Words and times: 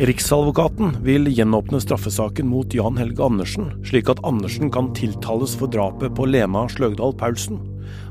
Riksadvokaten 0.00 0.94
vil 1.04 1.26
gjenåpne 1.28 1.76
straffesaken 1.84 2.46
mot 2.48 2.72
Jan 2.72 2.96
Helge 2.96 3.20
Andersen, 3.20 3.66
slik 3.84 4.08
at 4.08 4.22
Andersen 4.24 4.72
kan 4.72 4.88
tiltales 4.96 5.52
for 5.60 5.68
drapet 5.68 6.14
på 6.16 6.24
Lena 6.24 6.62
Sløgdal 6.72 7.12
Paulsen. 7.20 7.60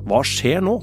Hva 0.06 0.22
skjer 0.22 0.62
nå? 0.62 0.78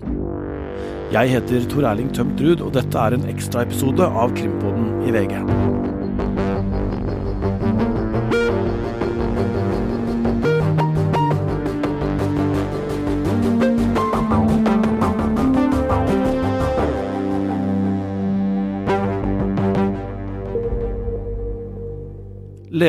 Jeg 1.14 1.30
heter 1.36 1.70
Tor 1.70 1.86
Erling 1.92 2.10
Tømt 2.10 2.42
Ruud, 2.42 2.58
og 2.58 2.74
dette 2.74 2.98
er 2.98 3.14
en 3.14 3.30
ekstraepisode 3.30 4.02
av 4.02 4.34
Krimpodden 4.34 5.06
i 5.06 5.14
VG. 5.14 5.75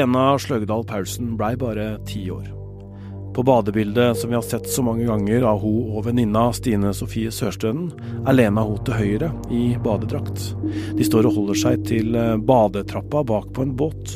Lena 0.07 0.39
Sløgdal 0.39 0.85
Paulsen 0.87 1.33
blei 1.35 1.57
bare 1.59 1.97
ti 2.07 2.21
år. 2.31 2.45
På 3.35 3.43
badebildet 3.43 4.17
som 4.17 4.29
vi 4.29 4.35
har 4.35 4.41
sett 4.41 4.69
så 4.69 4.81
mange 4.83 5.03
ganger 5.03 5.43
av 5.43 5.59
hun 5.59 5.89
og 5.97 6.05
venninna 6.05 6.45
Stine 6.55 6.93
Sofie 6.95 7.27
Sørstønen, 7.27 7.89
er 8.23 8.37
Lena 8.37 8.63
hun 8.63 8.79
til 8.87 8.95
høyre 8.95 9.33
i 9.51 9.75
badedrakt. 9.83 10.53
De 10.95 11.03
står 11.03 11.27
og 11.27 11.35
holder 11.35 11.59
seg 11.59 11.83
til 11.89 12.15
eh, 12.15 12.37
badetrappa 12.39 13.25
bak 13.27 13.49
på 13.51 13.65
en 13.65 13.73
båt. 13.75 14.13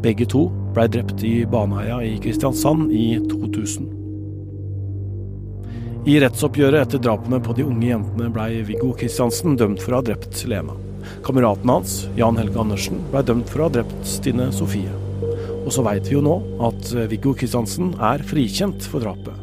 Begge 0.00 0.24
to 0.24 0.46
blei 0.72 0.86
drept 0.88 1.20
i 1.20 1.34
Baneheia 1.44 2.00
i 2.00 2.16
Kristiansand 2.24 2.88
i 2.88 3.04
2000. 3.28 3.92
I 6.08 6.16
rettsoppgjøret 6.24 6.86
etter 6.86 7.04
drapene 7.10 7.42
på 7.44 7.58
de 7.60 7.68
unge 7.68 7.90
jentene 7.92 8.32
blei 8.32 8.64
Viggo 8.64 8.94
Kristiansen 8.96 9.60
dømt 9.60 9.84
for 9.84 9.92
å 9.92 10.00
ha 10.00 10.08
drept 10.08 10.46
Lena. 10.48 10.80
Kameraten 11.28 11.76
hans, 11.76 12.00
Jan 12.16 12.40
Helge 12.40 12.64
Andersen, 12.64 13.04
blei 13.12 13.20
dømt 13.28 13.52
for 13.52 13.66
å 13.66 13.68
ha 13.68 13.76
drept 13.76 14.00
Stine 14.16 14.48
Sofie. 14.56 15.09
Og 15.60 15.70
så 15.74 15.84
veit 15.86 16.08
vi 16.08 16.16
jo 16.16 16.24
nå 16.24 16.38
at 16.66 16.92
Viggo 17.10 17.34
Kristiansen 17.36 17.92
er 18.00 18.24
frikjent 18.26 18.86
for 18.88 19.04
drapet. 19.04 19.36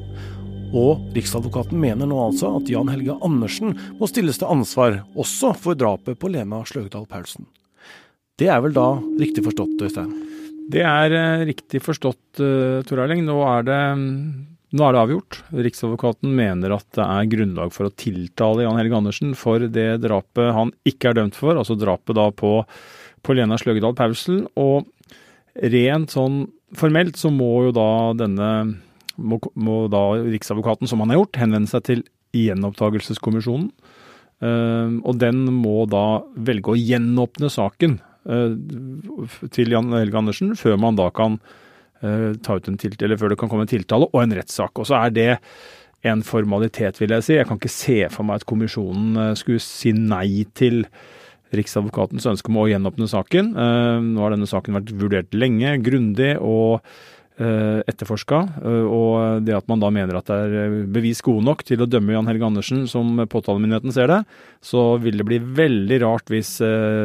Og 0.76 1.14
Riksadvokaten 1.16 1.80
mener 1.80 2.10
nå 2.10 2.18
altså 2.20 2.58
at 2.58 2.68
Jan 2.72 2.90
Helge 2.92 3.16
Andersen 3.24 3.76
må 4.00 4.10
stilles 4.10 4.40
til 4.40 4.50
ansvar 4.52 5.00
også 5.16 5.54
for 5.56 5.80
drapet 5.80 6.20
på 6.20 6.32
Lena 6.34 6.64
Sløgdal 6.68 7.08
Paulsen. 7.08 7.48
Det 8.38 8.50
er 8.52 8.60
vel 8.62 8.76
da 8.76 8.90
riktig 9.18 9.46
forstått, 9.46 9.80
Øystein? 9.82 10.12
Det 10.68 10.84
er 10.84 11.14
eh, 11.16 11.46
riktig 11.48 11.80
forstått, 11.82 12.42
uh, 12.44 12.84
Tor 12.86 13.00
Erling. 13.06 13.24
Nå 13.26 13.40
er 13.48 13.66
det 13.66 13.82
nå 14.76 14.84
er 14.84 14.94
det 14.94 15.00
avgjort. 15.00 15.40
Riksadvokaten 15.56 16.34
mener 16.36 16.76
at 16.76 16.86
det 16.98 17.06
er 17.06 17.30
grunnlag 17.32 17.72
for 17.72 17.88
å 17.88 17.94
tiltale 17.96 18.66
Jan 18.66 18.76
Helge 18.76 19.00
Andersen 19.00 19.32
for 19.40 19.64
det 19.64 20.02
drapet 20.04 20.52
han 20.52 20.74
ikke 20.88 21.14
er 21.14 21.22
dømt 21.22 21.40
for, 21.40 21.56
altså 21.56 21.78
drapet 21.80 22.18
da 22.20 22.28
på, 22.36 22.52
på 23.24 23.38
Lena 23.38 23.56
Sløgedal 23.58 23.96
Paulsen. 23.96 24.44
Og 24.60 24.90
rent 25.74 26.14
sånn 26.14 26.46
formelt 26.78 27.18
så 27.20 27.32
må 27.34 27.68
jo 27.68 27.76
da 27.76 27.90
denne 28.18 28.50
må, 29.18 29.40
må 29.58 29.86
da 29.92 30.02
Riksadvokaten, 30.20 30.90
som 30.90 31.02
han 31.02 31.14
har 31.14 31.22
gjort, 31.22 31.40
henvende 31.42 31.72
seg 31.72 31.86
til 31.88 32.04
gjenopptakelseskommisjonen. 32.38 33.72
Uh, 34.38 35.00
og 35.02 35.18
den 35.18 35.48
må 35.50 35.88
da 35.90 36.22
velge 36.46 36.76
å 36.76 36.78
gjenåpne 36.78 37.50
saken 37.50 37.96
uh, 38.30 38.54
til 39.56 39.74
Jan 39.74 39.96
Helge 39.96 40.20
Andersen, 40.20 40.52
før 40.60 40.78
man 40.78 41.00
da 41.00 41.08
kan 41.10 41.40
uh, 42.04 42.36
ta 42.46 42.60
ut 42.60 42.70
en 42.70 42.78
tiltale, 42.78 43.08
eller 43.08 43.18
før 43.18 43.34
det 43.34 43.40
kan 43.42 43.50
komme 43.50 43.66
en 43.66 43.72
tiltale, 43.72 44.12
og 44.12 44.22
en 44.22 44.38
rettssak. 44.38 44.78
Og 44.78 44.92
så 44.92 45.00
er 45.00 45.16
det 45.16 45.32
en 46.06 46.24
formalitet, 46.26 47.00
vil 47.02 47.14
jeg 47.16 47.26
si. 47.26 47.38
Jeg 47.38 47.48
kan 47.50 47.60
ikke 47.60 47.74
se 47.74 47.98
for 48.14 48.28
meg 48.28 48.42
at 48.42 48.48
kommisjonen 48.50 49.18
eh, 49.22 49.36
skulle 49.40 49.64
si 49.64 49.94
nei 49.96 50.46
til 50.58 50.84
Riksadvokatens 51.56 52.28
ønske 52.28 52.52
om 52.52 52.62
å 52.64 52.68
gjenåpne 52.68 53.08
saken. 53.12 53.54
Eh, 53.56 54.00
nå 54.04 54.24
har 54.24 54.36
denne 54.36 54.50
saken 54.50 54.80
vært 54.80 54.96
vurdert 55.00 55.38
lenge, 55.38 55.78
grundig 55.86 56.36
og 56.42 56.82
Eh, 57.38 57.84
etterforska. 57.86 58.38
Eh, 58.66 58.86
og 58.90 59.44
det 59.46 59.54
at 59.54 59.68
man 59.70 59.78
da 59.78 59.92
mener 59.94 60.18
at 60.18 60.26
det 60.26 60.38
er 60.58 60.72
bevis 60.90 61.20
gode 61.22 61.46
nok 61.46 61.60
til 61.68 61.84
å 61.84 61.86
dømme 61.86 62.16
Jan 62.16 62.26
Helge 62.26 62.48
Andersen, 62.48 62.80
som 62.90 63.12
påtalemyndigheten 63.30 63.94
ser 63.94 64.10
det, 64.10 64.18
så 64.66 64.88
vil 64.98 65.22
det 65.22 65.28
bli 65.28 65.38
veldig 65.60 66.00
rart 66.02 66.34
hvis, 66.34 66.56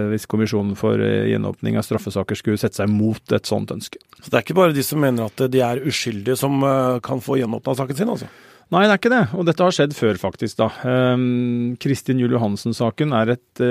hvis 0.08 0.25
Kommisjonen 0.32 0.72
for 0.81 0.97
gjenåpning 0.97 1.76
av 1.76 1.84
straffesaker 1.84 2.41
skulle 2.41 2.62
sette 2.62 2.81
seg 2.81 2.88
mot 2.88 3.36
et 3.36 3.44
sånt 3.44 3.76
ønske. 3.76 4.00
Så 4.22 4.32
det 4.32 4.41
er 4.41 4.47
ikke 4.47 4.56
bare 4.62 4.72
de 4.72 4.86
som 4.88 5.04
mener 5.04 5.28
at 5.28 5.44
de 5.52 5.60
er 5.69 5.84
uskyldige 5.84 6.41
som 6.41 6.64
kan 7.04 7.20
få 7.20 7.36
gjenåpna 7.42 7.76
saken 7.76 8.00
sin, 8.00 8.16
altså? 8.16 8.32
Nei, 8.72 8.86
det 8.86 8.94
er 8.94 9.02
ikke 9.02 9.12
det. 9.12 9.25
Og 9.36 9.44
dette 9.44 9.69
har 9.69 9.76
skjedd 9.76 9.92
før, 9.92 10.16
faktisk. 10.16 10.62
da. 10.62 10.70
Kristin 11.76 12.25
Juel 12.25 12.38
Johansen-saken 12.38 13.12
er 13.20 13.34
et 13.36 13.66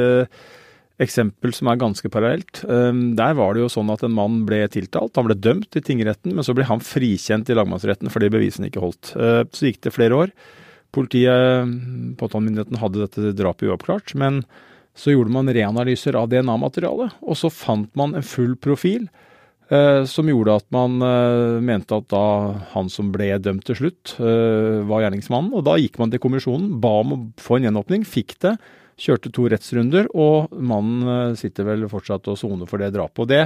eksempel 1.01 1.53
som 1.55 1.69
er 1.71 1.79
ganske 1.81 2.09
parallelt. 2.13 2.63
Ehm, 2.69 3.13
der 3.17 3.35
var 3.37 3.53
det 3.53 3.63
jo 3.63 3.69
sånn 3.73 3.91
at 3.93 4.03
en 4.05 4.15
mann 4.15 4.41
ble 4.47 4.63
tiltalt. 4.71 5.15
Han 5.17 5.27
ble 5.27 5.37
dømt 5.39 5.77
i 5.77 5.83
tingretten, 5.85 6.35
men 6.37 6.45
så 6.45 6.55
ble 6.57 6.67
han 6.69 6.83
frikjent 6.83 7.49
i 7.49 7.57
lagmannsretten 7.57 8.11
fordi 8.13 8.31
bevisene 8.33 8.69
ikke 8.69 8.83
holdt. 8.83 9.13
Ehm, 9.17 9.49
så 9.51 9.69
gikk 9.69 9.81
det 9.85 9.95
flere 9.95 10.19
år. 10.25 10.35
Politiet, 10.91 11.71
påtalemyndigheten, 12.19 12.79
hadde 12.81 13.05
dette 13.05 13.33
drapet 13.39 13.69
uoppklart. 13.69 14.15
Men 14.19 14.43
så 14.97 15.13
gjorde 15.13 15.31
man 15.33 15.49
reanalyser 15.49 16.17
av 16.19 16.29
DNA-materialet, 16.31 17.19
og 17.23 17.37
så 17.39 17.51
fant 17.53 17.91
man 17.95 18.15
en 18.15 18.25
full 18.25 18.57
profil. 18.59 19.07
Eh, 19.71 20.03
som 20.03 20.27
gjorde 20.27 20.57
at 20.59 20.65
man 20.75 20.97
eh, 20.99 21.61
mente 21.63 21.95
at 21.95 22.09
da 22.11 22.25
han 22.73 22.89
som 22.91 23.13
ble 23.13 23.29
dømt 23.39 23.63
til 23.69 23.77
slutt, 23.79 24.17
eh, 24.19 24.81
var 24.83 25.05
gjerningsmannen. 25.05 25.53
Og 25.55 25.63
da 25.63 25.77
gikk 25.79 25.95
man 26.01 26.11
til 26.11 26.19
kommisjonen, 26.19 26.73
ba 26.83 26.97
om 26.99 27.13
å 27.15 27.19
få 27.39 27.55
en 27.55 27.69
gjenåpning, 27.69 28.03
fikk 28.03 28.35
det. 28.43 28.57
Kjørte 29.01 29.31
to 29.33 29.47
rettsrunder, 29.49 30.09
og 30.13 30.51
mannen 30.53 31.07
eh, 31.09 31.37
sitter 31.39 31.65
vel 31.67 31.87
fortsatt 31.89 32.27
og 32.29 32.37
soner 32.37 32.69
for 32.69 32.81
det 32.81 32.91
drapet. 32.93 33.23
Og 33.23 33.31
det 33.31 33.45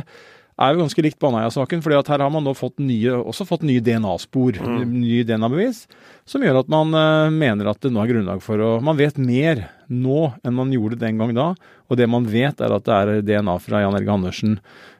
er 0.55 0.71
jo 0.71 0.81
ganske 0.81 1.03
likt 1.03 1.19
Baneheia-saken, 1.19 1.81
for 1.83 1.91
her 1.95 2.23
har 2.23 2.31
man 2.31 2.45
nå 2.45 2.53
fått 2.55 2.79
nye, 2.79 3.11
også 3.17 3.47
fått 3.47 3.65
nye 3.67 3.83
DNA-spor, 3.83 4.59
mm. 4.63 4.83
nye 5.01 5.25
DNA-bevis, 5.27 5.81
som 6.27 6.43
gjør 6.45 6.61
at 6.61 6.71
man 6.71 6.95
uh, 6.95 7.31
mener 7.33 7.67
at 7.71 7.81
det 7.83 7.91
nå 7.91 7.99
er 8.03 8.13
grunnlag 8.13 8.43
for 8.43 8.63
å 8.63 8.69
Man 8.83 8.99
vet 8.99 9.19
mer 9.19 9.65
nå 9.91 10.29
enn 10.43 10.55
man 10.55 10.71
gjorde 10.73 10.99
den 11.01 11.19
gang 11.19 11.35
da, 11.35 11.49
og 11.89 11.99
det 11.99 12.07
man 12.09 12.27
vet 12.31 12.63
er 12.63 12.75
at 12.75 12.87
det 12.87 12.95
er 12.95 13.25
DNA 13.27 13.57
fra 13.61 13.83
Jan 13.83 13.97
Helge 13.97 14.15
Andersen 14.15 14.55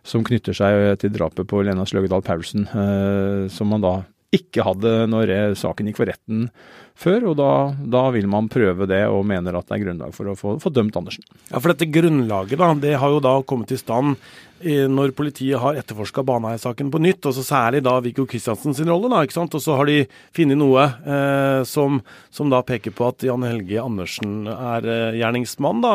som 0.06 0.26
knytter 0.28 0.56
seg 0.56 1.00
til 1.02 1.16
drapet 1.16 1.48
på 1.50 1.64
Lena 1.66 1.88
Sløgedal 1.88 2.26
Paulsen, 2.26 2.68
uh, 2.76 3.48
som 3.52 3.72
man 3.72 3.86
da 3.86 3.96
ikke 4.36 4.66
hadde 4.68 4.96
når 5.12 5.56
saken 5.60 5.90
gikk 5.90 6.02
for 6.02 6.12
retten 6.12 6.50
før. 6.96 7.30
Og 7.32 7.38
da, 7.40 7.52
da, 7.96 8.08
vil 8.16 8.28
man 8.32 8.50
prøve 8.52 8.88
det, 8.90 9.04
og 9.12 9.26
mener 9.28 9.58
at 9.58 9.70
det 9.70 9.78
er 9.78 9.86
grunnlag 9.86 10.16
for 10.16 10.32
å 10.32 10.38
få, 10.40 10.58
få 10.64 10.72
dømt 10.74 10.98
Andersen. 11.00 11.26
Ja, 11.50 11.60
For 11.60 11.72
dette 11.74 11.90
grunnlaget 11.92 12.62
da, 12.62 12.74
det 12.80 12.98
har 13.02 13.16
jo 13.16 13.24
da 13.24 13.38
kommet 13.48 13.74
i 13.76 13.80
stand 13.80 14.18
når 14.66 15.12
politiet 15.14 15.60
har 15.60 15.76
etterforska 15.78 16.24
Baneheia-saken 16.26 16.88
på 16.90 17.02
nytt, 17.04 17.26
og 17.28 17.36
så 17.36 17.44
særlig 17.46 17.84
da 17.86 17.98
Viggo 18.02 18.24
Kristiansen 18.26 18.74
sin 18.74 18.90
rolle. 18.90 19.12
da, 19.12 19.22
ikke 19.22 19.36
sant? 19.36 19.54
Og 19.54 19.62
så 19.62 19.76
har 19.76 19.86
de 19.90 20.06
funnet 20.36 20.58
noe 20.58 20.86
eh, 20.86 21.62
som, 21.68 22.00
som, 22.32 22.50
da 22.50 22.64
peker 22.66 22.96
på 22.96 23.10
at 23.10 23.26
Jan 23.28 23.44
Helge 23.46 23.84
Andersen 23.84 24.48
er 24.48 24.88
eh, 24.88 25.20
gjerningsmann, 25.20 25.84
da, 25.84 25.94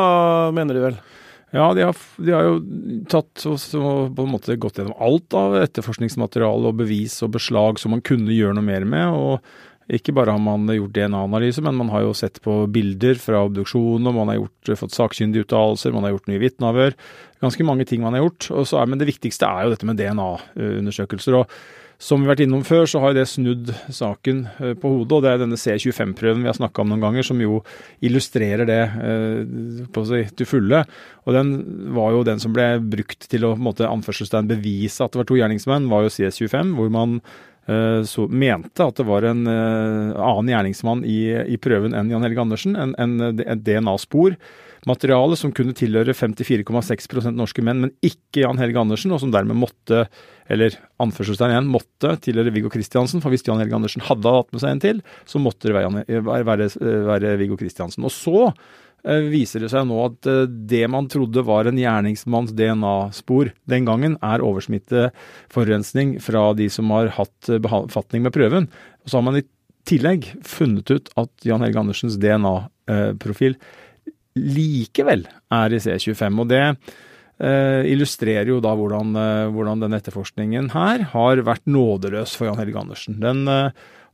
mener 0.55 0.77
de 0.77 0.85
vel? 0.85 1.01
Ja, 1.51 1.75
de 1.75 1.83
har, 1.83 1.97
de 2.17 2.31
har, 2.31 2.47
jo 2.47 2.59
tatt 3.11 3.43
og, 3.51 3.59
på 4.15 4.23
en 4.23 4.31
måte 4.31 4.55
gått 4.61 4.79
gjennom 4.79 4.95
alt 5.03 5.35
av 5.35 5.57
etterforskningsmateriale 5.59 6.71
og 6.71 6.79
bevis 6.79 7.17
og 7.27 7.33
beslag 7.35 7.81
som 7.83 7.91
man 7.97 8.05
kunne 8.07 8.31
gjøre 8.35 8.55
noe 8.55 8.67
mer 8.67 8.87
med. 8.87 9.11
og 9.11 9.91
Ikke 9.91 10.15
bare 10.15 10.37
har 10.37 10.43
man 10.43 10.71
gjort 10.71 10.95
DNA-analyse, 10.95 11.65
men 11.67 11.81
man 11.81 11.91
har 11.91 12.07
jo 12.07 12.15
sett 12.15 12.39
på 12.45 12.55
bilder 12.71 13.19
fra 13.19 13.43
obduksjonen, 13.49 14.07
og 14.07 14.19
man 14.21 14.31
har 14.31 14.39
gjort, 14.39 14.73
fått 14.85 14.95
sakkyndige 14.95 15.49
uttalelser, 15.49 15.97
man 15.97 16.07
har 16.07 16.15
gjort 16.15 16.31
nye 16.31 16.45
vitneavhør. 16.45 16.95
Ganske 17.43 17.67
mange 17.67 17.89
ting 17.91 18.07
man 18.07 18.15
har 18.15 18.29
gjort. 18.29 18.53
Er, 18.55 18.87
men 18.87 19.03
det 19.03 19.11
viktigste 19.11 19.51
er 19.51 19.67
jo 19.67 19.75
dette 19.75 19.91
med 19.91 19.99
DNA-undersøkelser. 19.99 21.41
og 21.43 21.51
som 22.01 22.23
vi 22.23 22.25
har 22.25 22.33
vært 22.33 22.47
innom 22.47 22.63
før, 22.65 22.87
så 22.89 23.03
har 23.03 23.13
det 23.13 23.27
snudd 23.29 23.75
saken 23.93 24.39
eh, 24.57 24.73
på 24.81 24.93
hodet. 24.95 25.19
Og 25.19 25.25
det 25.25 25.33
er 25.35 25.43
denne 25.43 25.59
C25-prøven 25.61 26.41
vi 26.41 26.49
har 26.49 26.57
snakka 26.57 26.81
om 26.81 26.95
noen 26.95 27.05
ganger, 27.05 27.27
som 27.27 27.43
jo 27.43 27.61
illustrerer 28.01 28.65
det 28.69 28.81
på 29.93 30.03
å 30.03 30.09
si, 30.09 30.23
til 30.39 30.49
fulle. 30.49 30.81
Og 31.29 31.37
den 31.37 31.53
var 31.97 32.15
jo 32.17 32.25
den 32.25 32.41
som 32.41 32.55
ble 32.57 32.73
brukt 32.81 33.29
til 33.29 33.45
å 33.45 33.53
på 33.53 33.61
en 33.61 33.69
måte 33.69 34.43
bevise 34.49 35.05
at 35.05 35.13
det 35.13 35.21
var 35.21 35.29
to 35.29 35.37
gjerningsmenn, 35.37 35.91
var 35.93 36.07
jo 36.07 36.15
CS25, 36.15 36.73
hvor 36.79 36.89
man 36.95 37.21
eh, 37.69 38.01
så 38.09 38.25
mente 38.33 38.87
at 38.87 38.97
det 38.97 39.09
var 39.11 39.29
en 39.29 39.45
annen 39.45 40.51
gjerningsmann 40.55 41.05
i, 41.05 41.21
i 41.53 41.61
prøven 41.61 41.93
enn 41.95 42.11
Jan 42.15 42.25
Helge 42.25 42.45
Andersen, 42.47 42.81
en, 42.81 42.97
en, 42.97 43.21
en 43.45 43.65
DNA-spor 43.69 44.41
materiale 44.89 45.37
som 45.37 45.53
kunne 45.55 45.75
tilhøre 45.77 46.15
54,6% 46.17 47.37
norske 47.37 47.63
menn, 47.65 47.83
men 47.85 47.95
ikke 48.05 48.45
Jan 48.45 48.61
Helge 48.61 48.81
Andersen, 48.81 49.13
og 49.13 49.21
som 49.23 49.33
dermed 49.35 49.59
måtte, 49.61 50.07
eller 50.51 50.77
anførselstegn 51.03 51.55
igjen, 51.55 51.71
måtte 51.73 52.15
tilhøre 52.25 52.53
Viggo 52.55 52.73
Kristiansen. 52.73 53.23
For 53.23 53.33
hvis 53.33 53.45
Jan 53.47 53.61
Helge 53.61 53.77
Andersen 53.77 54.05
hadde 54.07 54.35
hatt 54.37 54.53
med 54.55 54.63
seg 54.63 54.75
en 54.75 54.85
til, 54.85 55.03
så 55.29 55.43
måtte 55.43 55.69
det 55.69 55.77
være, 55.77 56.23
være, 56.49 56.71
være 57.11 57.35
Viggo 57.43 57.59
Kristiansen. 57.61 58.07
Og 58.09 58.15
så 58.15 58.47
eh, 58.49 59.29
viser 59.29 59.65
det 59.65 59.73
seg 59.75 59.85
nå 59.91 60.01
at 60.07 60.31
eh, 60.31 60.43
det 60.49 60.85
man 60.93 61.11
trodde 61.13 61.45
var 61.45 61.69
en 61.69 61.81
gjerningsmanns 61.81 62.57
DNA-spor 62.57 63.53
den 63.71 63.89
gangen, 63.91 64.17
er 64.25 64.45
oversmitteforurensning 64.47 66.17
fra 66.25 66.51
de 66.57 66.71
som 66.73 66.93
har 66.97 67.13
hatt 67.21 67.53
befatning 67.61 68.25
med 68.25 68.37
prøven. 68.37 68.71
Og 69.05 69.13
så 69.13 69.21
har 69.21 69.29
man 69.29 69.43
i 69.43 69.47
tillegg 69.89 70.33
funnet 70.47 70.91
ut 70.93 71.09
at 71.21 71.47
Jan 71.47 71.65
Helge 71.65 71.81
Andersens 71.81 72.19
DNA-profil 72.21 73.57
likevel 74.39 75.25
er 75.51 75.75
i 75.75 75.81
C25. 75.83 76.41
Og 76.43 76.51
det 76.51 76.63
eh, 76.63 77.89
illustrerer 77.91 78.51
jo 78.53 78.61
da 78.63 78.75
hvordan, 78.79 79.15
eh, 79.19 79.47
hvordan 79.55 79.85
den 79.85 79.97
etterforskningen 79.99 80.73
her 80.75 81.07
har 81.15 81.43
vært 81.47 81.67
nådeløs 81.71 82.37
for 82.39 82.51
Jan 82.51 82.61
Helge 82.61 82.81
Andersen. 82.83 83.21
Den 83.23 83.47
eh, 83.51 83.71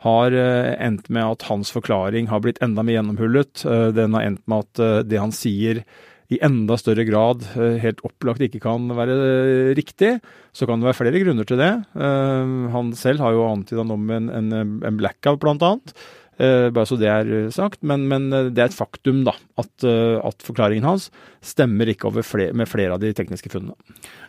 har 0.07 0.35
endt 0.37 1.09
med 1.11 1.25
at 1.25 1.47
hans 1.49 1.71
forklaring 1.73 2.29
har 2.31 2.43
blitt 2.45 2.61
enda 2.63 2.83
mer 2.85 2.99
gjennomhullet. 2.99 3.63
Den 3.97 4.13
har 4.15 4.27
endt 4.29 4.43
med 4.47 4.67
at 4.67 5.09
det 5.09 5.19
han 5.19 5.33
sier 5.35 5.81
i 6.29 6.37
enda 6.45 6.77
større 6.79 7.07
grad 7.09 7.47
helt 7.81 8.03
opplagt 8.05 8.45
ikke 8.45 8.61
kan 8.63 8.93
være 8.95 9.17
riktig. 9.75 10.19
Så 10.53 10.69
kan 10.69 10.85
det 10.85 10.91
være 10.91 10.99
flere 11.01 11.23
grunner 11.25 11.49
til 11.49 11.59
det. 11.59 11.73
Han 11.97 12.93
selv 13.01 13.25
har 13.25 13.35
jo 13.35 13.49
antyda 13.49 13.87
noe 13.89 13.97
om 13.97 14.13
en, 14.19 14.29
en, 14.37 14.53
en 14.85 15.01
blackout, 15.01 15.41
blant 15.43 15.65
annet. 15.65 15.97
Uh, 16.37 16.69
bare 16.75 16.89
så 16.89 16.99
det 17.01 17.09
er 17.09 17.31
sagt. 17.55 17.81
Men, 17.87 18.07
men, 18.11 18.29
det 18.31 18.61
er 18.61 18.69
et 18.69 18.77
faktum, 18.77 19.23
da, 19.27 19.33
at, 19.61 19.73
uh, 19.87 20.19
at 20.27 20.45
forklaringen 20.45 20.87
hans 20.87 21.09
stemmer 21.45 21.89
ikke 21.89 22.13
flere, 22.21 22.53
med 22.57 22.69
flere 22.69 22.97
av 22.97 23.03
de 23.03 23.15
tekniske 23.17 23.53
funnene. 23.53 23.77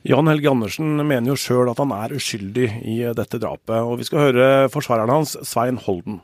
Jan 0.07 0.31
Helge 0.31 0.54
Andersen 0.54 0.95
mener 1.01 1.33
jo 1.33 1.42
sjøl 1.42 1.74
at 1.74 1.81
han 1.83 1.94
er 1.95 2.15
uskyldig 2.15 2.69
i 2.88 2.98
dette 3.18 3.42
drapet. 3.44 3.77
Og 3.81 4.00
vi 4.00 4.07
skal 4.07 4.30
høre 4.30 4.48
forsvareren 4.74 5.13
hans, 5.18 5.36
Svein 5.48 5.81
Holden. 5.83 6.21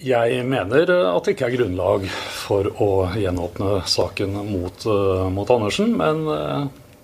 Jeg 0.00 0.44
mener 0.48 0.88
at 0.88 1.26
det 1.26 1.34
ikke 1.34 1.50
er 1.50 1.58
grunnlag 1.58 2.06
for 2.32 2.70
å 2.80 2.92
gjenåpne 3.20 3.82
saken 3.84 4.38
mot, 4.48 4.86
mot 5.28 5.52
Andersen. 5.52 5.92
Men 6.00 6.24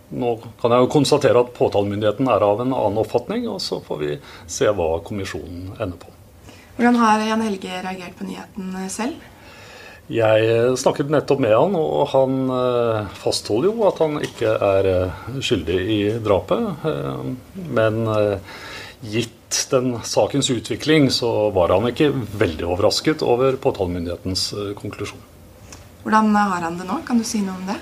nå 0.09 0.33
kan 0.61 0.73
jeg 0.73 0.85
jo 0.85 0.91
konstatere 0.93 1.43
at 1.43 1.55
påtalemyndigheten 1.57 2.29
er 2.31 2.45
av 2.47 2.63
en 2.63 2.73
annen 2.73 3.01
oppfatning, 3.03 3.49
og 3.51 3.59
så 3.63 3.81
får 3.83 4.03
vi 4.03 4.13
se 4.51 4.71
hva 4.71 5.01
kommisjonen 5.07 5.75
ender 5.77 5.99
på. 5.99 6.16
Hvordan 6.77 6.99
har 7.01 7.23
Jan 7.25 7.41
Helge 7.41 7.81
reagert 7.81 8.19
på 8.19 8.27
nyheten 8.29 8.75
selv? 8.93 9.17
Jeg 10.13 10.43
eh, 10.47 10.75
snakket 10.79 11.09
nettopp 11.11 11.41
med 11.43 11.55
han, 11.57 11.75
og 11.75 12.05
han 12.13 12.51
eh, 12.53 13.15
fastholder 13.19 13.73
jo 13.73 13.87
at 13.89 14.03
han 14.05 14.21
ikke 14.23 14.53
er 14.69 14.89
eh, 14.91 15.23
skyldig 15.43 15.79
i 15.91 16.01
drapet. 16.23 16.85
Men 17.57 18.05
gitt 19.03 19.33
den 19.73 19.97
sakens 20.07 20.51
utvikling, 20.53 21.09
så 21.11 21.49
var 21.55 21.75
han 21.75 21.89
ikke 21.91 22.13
veldig 22.13 22.69
overrasket 22.69 23.25
over 23.27 23.57
påtalemyndighetens 23.63 24.51
konklusjon. 24.79 25.23
Hvordan 26.05 26.35
har 26.37 26.69
han 26.69 26.77
det 26.79 26.87
nå? 26.87 27.01
Kan 27.07 27.19
du 27.23 27.27
si 27.27 27.41
noe 27.43 27.57
om 27.57 27.67
det? 27.67 27.81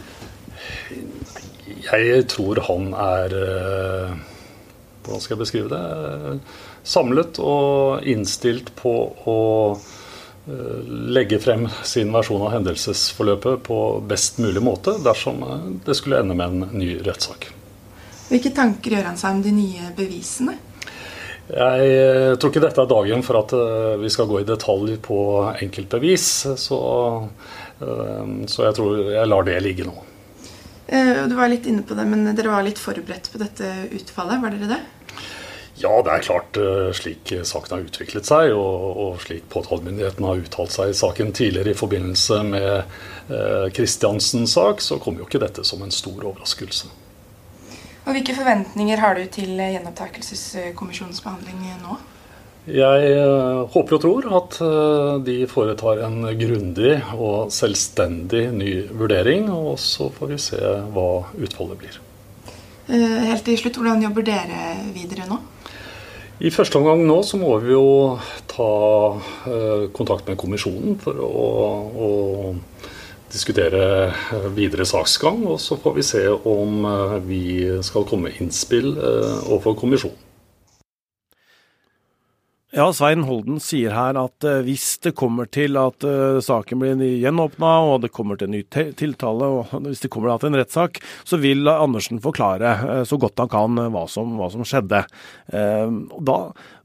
Jeg 1.85 2.29
tror 2.33 2.63
han 2.71 2.95
er 2.97 3.35
Hvordan 5.05 5.21
skal 5.21 5.35
jeg 5.35 5.43
beskrive 5.43 5.69
det? 5.69 6.39
Samlet 6.85 7.41
og 7.41 8.05
innstilt 8.07 8.71
på 8.77 8.93
å 9.25 9.39
eh, 9.73 10.93
legge 11.17 11.41
frem 11.41 11.67
sin 11.83 12.13
versjon 12.15 12.45
av 12.45 12.53
hendelsesforløpet 12.55 13.65
på 13.65 13.81
best 14.09 14.39
mulig 14.45 14.63
måte 14.65 14.99
dersom 15.05 15.43
eh, 15.43 15.67
det 15.87 15.97
skulle 15.99 16.21
ende 16.21 16.37
med 16.37 16.53
en 16.53 16.79
ny 16.79 16.99
rettssak. 17.07 17.49
Hvilke 18.29 18.53
tanker 18.57 18.97
gjør 18.97 19.11
han 19.11 19.21
seg 19.21 19.39
om 19.39 19.43
de 19.45 19.53
nye 19.57 19.91
bevisene? 19.97 20.59
Jeg 21.49 21.89
eh, 21.89 22.33
tror 22.41 22.53
ikke 22.53 22.65
dette 22.65 22.85
er 22.85 22.93
dagen 22.93 23.25
for 23.25 23.41
at 23.41 23.53
vi 24.01 24.13
skal 24.13 24.29
gå 24.29 24.41
i 24.41 24.49
detalj 24.49 24.99
på 25.05 25.19
enkeltbevis. 25.53 26.29
Så, 26.61 26.79
så 27.81 28.65
jeg 28.65 28.77
tror 28.77 29.01
jeg 29.13 29.29
lar 29.29 29.45
det 29.49 29.61
ligge 29.65 29.89
nå. 29.89 29.97
Du 30.85 31.33
var 31.37 31.49
litt 31.49 31.65
inne 31.69 31.83
på 31.85 31.97
det, 31.97 32.05
men 32.09 32.27
dere 32.37 32.53
var 32.53 32.65
litt 32.65 32.81
forberedt 32.81 33.31
på 33.33 33.41
dette 33.41 33.71
utfallet, 33.97 34.41
var 34.41 34.53
dere 34.53 34.69
det? 34.73 34.81
Ja, 35.77 35.91
det 36.07 36.13
er 36.13 36.23
klart 36.23 36.59
eh, 36.61 36.93
slik 36.95 37.33
saken 37.43 37.75
har 37.75 37.87
utviklet 37.89 38.29
seg, 38.29 38.53
og, 38.55 39.01
og 39.05 39.23
slik 39.25 39.49
påtalemyndigheten 39.51 40.27
har 40.29 40.43
uttalt 40.45 40.75
seg 40.75 40.93
i 40.93 40.99
saken 40.99 41.35
tidligere 41.35 41.75
i 41.75 41.79
forbindelse 41.79 42.43
med 42.47 42.99
Kristiansens 43.75 44.51
eh, 44.51 44.55
sak, 44.55 44.81
så 44.85 45.01
kommer 45.03 45.25
jo 45.25 45.29
ikke 45.29 45.43
dette 45.43 45.65
som 45.67 45.83
en 45.83 45.95
stor 45.95 46.21
overraskelse. 46.21 46.91
Og 48.05 48.13
Hvilke 48.13 48.37
forventninger 48.37 49.01
har 49.01 49.17
du 49.17 49.25
til 49.33 49.57
gjenopptakelseskommisjonens 49.57 51.23
behandling 51.25 51.63
nå? 51.83 51.97
Jeg 52.65 53.09
eh, 53.13 53.63
håper 53.75 53.97
og 53.97 54.03
tror 54.05 54.29
at 54.39 54.59
eh, 54.65 55.15
de 55.25 55.39
foretar 55.49 56.05
en 56.07 56.23
grundig 56.39 56.95
og 57.17 57.51
selvstendig 57.53 58.47
ny 58.57 58.71
vurdering, 58.93 59.51
og 59.53 59.79
så 59.81 60.11
får 60.13 60.33
vi 60.33 60.41
se 60.41 60.61
hva 60.95 61.09
utfallet 61.35 61.81
blir. 61.81 62.01
Helt 62.85 63.45
til 63.45 63.57
slutt, 63.57 63.79
Hvordan 63.81 64.03
jobber 64.05 64.25
dere 64.29 64.75
videre 64.93 65.25
nå? 65.29 65.41
I 66.43 66.51
første 66.51 66.81
omgang 66.81 67.05
nå 67.07 67.21
så 67.23 67.39
må 67.39 67.53
vi 67.63 67.71
jo 67.71 68.19
ta 68.51 68.71
eh, 69.47 69.85
kontakt 69.95 70.27
med 70.27 70.39
kommisjonen 70.41 70.97
for 71.03 71.21
å, 71.23 71.45
å, 71.95 72.09
diskutere 73.31 73.85
eh, 74.11 74.49
videre 74.57 74.87
saksgang. 74.89 75.45
Og 75.47 75.61
så 75.63 75.79
får 75.79 75.95
vi 75.95 76.07
se 76.07 76.25
om 76.35 76.89
eh, 76.91 77.17
vi 77.29 77.45
skal 77.87 78.07
komme 78.09 78.33
med 78.33 78.43
innspill 78.43 78.97
overfor 78.99 79.79
kommisjonen. 79.79 80.24
Ja, 82.75 82.89
Svein 82.91 83.23
Holden 83.23 83.61
sier 83.63 83.93
her 83.95 84.17
at 84.19 84.43
uh, 84.43 84.57
hvis 84.67 84.97
det 85.05 85.13
kommer 85.15 85.47
til 85.47 85.77
at 85.79 86.03
uh, 86.03 86.41
saken 86.43 86.81
blir 86.83 87.05
gjenåpna 87.23 87.71
og 87.87 88.01
det 88.03 88.11
kommer 88.11 88.35
til 88.35 88.49
en 88.49 88.57
ny 88.57 88.65
tiltale, 88.99 89.47
og 89.47 89.71
hvis 89.87 90.03
det 90.03 90.11
kommer 90.11 90.35
til 90.43 90.51
en 90.51 90.59
rettssak, 90.59 90.99
så 91.23 91.39
vil 91.39 91.71
Andersen 91.71 92.19
forklare 92.25 92.73
uh, 92.83 93.03
så 93.07 93.19
godt 93.23 93.39
han 93.39 93.53
kan 93.53 93.79
hva 93.95 94.03
som, 94.11 94.35
hva 94.41 94.51
som 94.51 94.67
skjedde. 94.67 95.05
da 95.55 96.39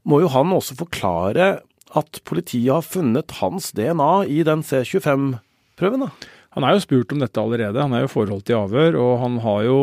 må 0.06 0.20
jo 0.22 0.30
han 0.30 0.54
også 0.54 0.78
forklare 0.78 1.50
at 1.98 2.20
politiet 2.28 2.70
har 2.70 2.86
funnet 2.86 3.40
hans 3.40 3.72
DNA 3.74 4.12
i 4.30 4.44
den 4.46 4.62
C25-prøven. 4.62 6.06
da. 6.06 6.30
Han 6.56 6.64
er 6.66 6.74
jo 6.74 6.82
spurt 6.82 7.12
om 7.14 7.20
dette 7.22 7.38
allerede. 7.38 7.78
Han 7.78 7.92
er 7.94 8.02
jo 8.02 8.10
forholdt 8.10 8.48
til 8.48 8.56
avhør, 8.58 8.96
og 8.98 9.10
han 9.22 9.36
har 9.44 9.60
jo 9.68 9.76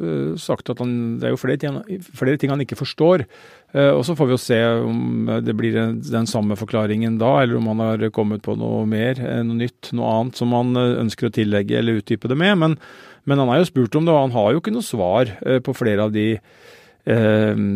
uh, 0.00 0.30
sagt 0.40 0.72
at 0.72 0.80
han, 0.80 0.94
det 1.20 1.28
er 1.28 1.34
jo 1.34 1.40
flere 1.42 1.60
ting, 1.60 1.76
flere 2.16 2.40
ting 2.40 2.52
han 2.54 2.62
ikke 2.64 2.78
forstår. 2.80 3.26
Uh, 3.74 3.92
og 3.98 4.00
Så 4.08 4.16
får 4.16 4.30
vi 4.30 4.34
jo 4.34 4.40
se 4.40 4.60
om 4.80 5.28
det 5.44 5.56
blir 5.58 5.76
den 5.76 6.30
samme 6.30 6.56
forklaringen 6.56 7.20
da, 7.20 7.34
eller 7.42 7.60
om 7.60 7.68
han 7.74 7.84
har 7.84 8.06
kommet 8.16 8.40
på 8.46 8.56
noe 8.56 8.86
mer, 8.88 9.20
eh, 9.20 9.44
noe 9.44 9.60
nytt, 9.60 9.92
noe 9.92 10.16
annet 10.16 10.40
som 10.40 10.56
han 10.56 10.72
ønsker 10.72 11.28
å 11.28 11.34
tillegge 11.36 11.76
eller 11.76 12.00
utdype 12.00 12.32
det 12.32 12.40
med. 12.40 12.56
Men, 12.64 12.80
men 13.28 13.44
han 13.44 13.52
er 13.52 13.60
jo 13.60 13.68
spurt 13.68 14.00
om 14.00 14.08
det, 14.08 14.16
og 14.16 14.24
han 14.24 14.36
har 14.38 14.54
jo 14.54 14.64
ikke 14.64 14.72
noe 14.72 14.86
svar 14.86 15.36
på 15.66 15.76
flere 15.76 16.08
av 16.08 16.16
de 16.16 16.30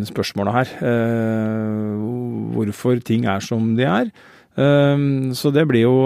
spørsmåla 0.05 0.53
her. 0.53 0.73
hvorfor 2.53 3.00
ting 3.00 3.25
er 3.25 3.41
som 3.41 3.73
de 3.76 3.87
er. 3.88 4.11
Ehm, 4.54 5.34
så 5.34 5.50
det 5.50 5.64
blir 5.66 5.82
jo 5.82 5.96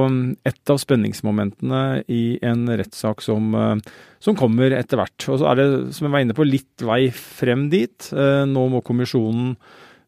et 0.48 0.72
av 0.72 0.80
spenningsmomentene 0.80 2.04
i 2.08 2.38
en 2.46 2.64
rettssak 2.80 3.20
som, 3.24 3.54
eh, 3.54 3.76
som 4.18 4.36
kommer 4.36 4.72
etter 4.72 4.96
hvert. 4.96 5.28
Og 5.28 5.40
så 5.40 5.50
er 5.50 5.56
det, 5.56 5.94
som 5.94 6.06
jeg 6.06 6.12
var 6.12 6.24
inne 6.24 6.38
på, 6.38 6.48
litt 6.48 6.80
vei 6.80 7.10
frem 7.10 7.68
dit. 7.68 8.10
Eh, 8.12 8.44
nå 8.46 8.68
må 8.70 8.82
kommisjonen 8.82 9.56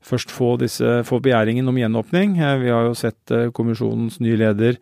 først 0.00 0.30
få, 0.30 0.56
disse, 0.58 1.04
få 1.04 1.20
begjæringen 1.20 1.68
om 1.68 1.76
gjenåpning. 1.76 2.38
Eh, 2.40 2.58
vi 2.58 2.70
har 2.70 2.88
jo 2.88 2.94
sett 2.94 3.52
kommisjonens 3.52 4.20
nye 4.20 4.36
leder 4.36 4.78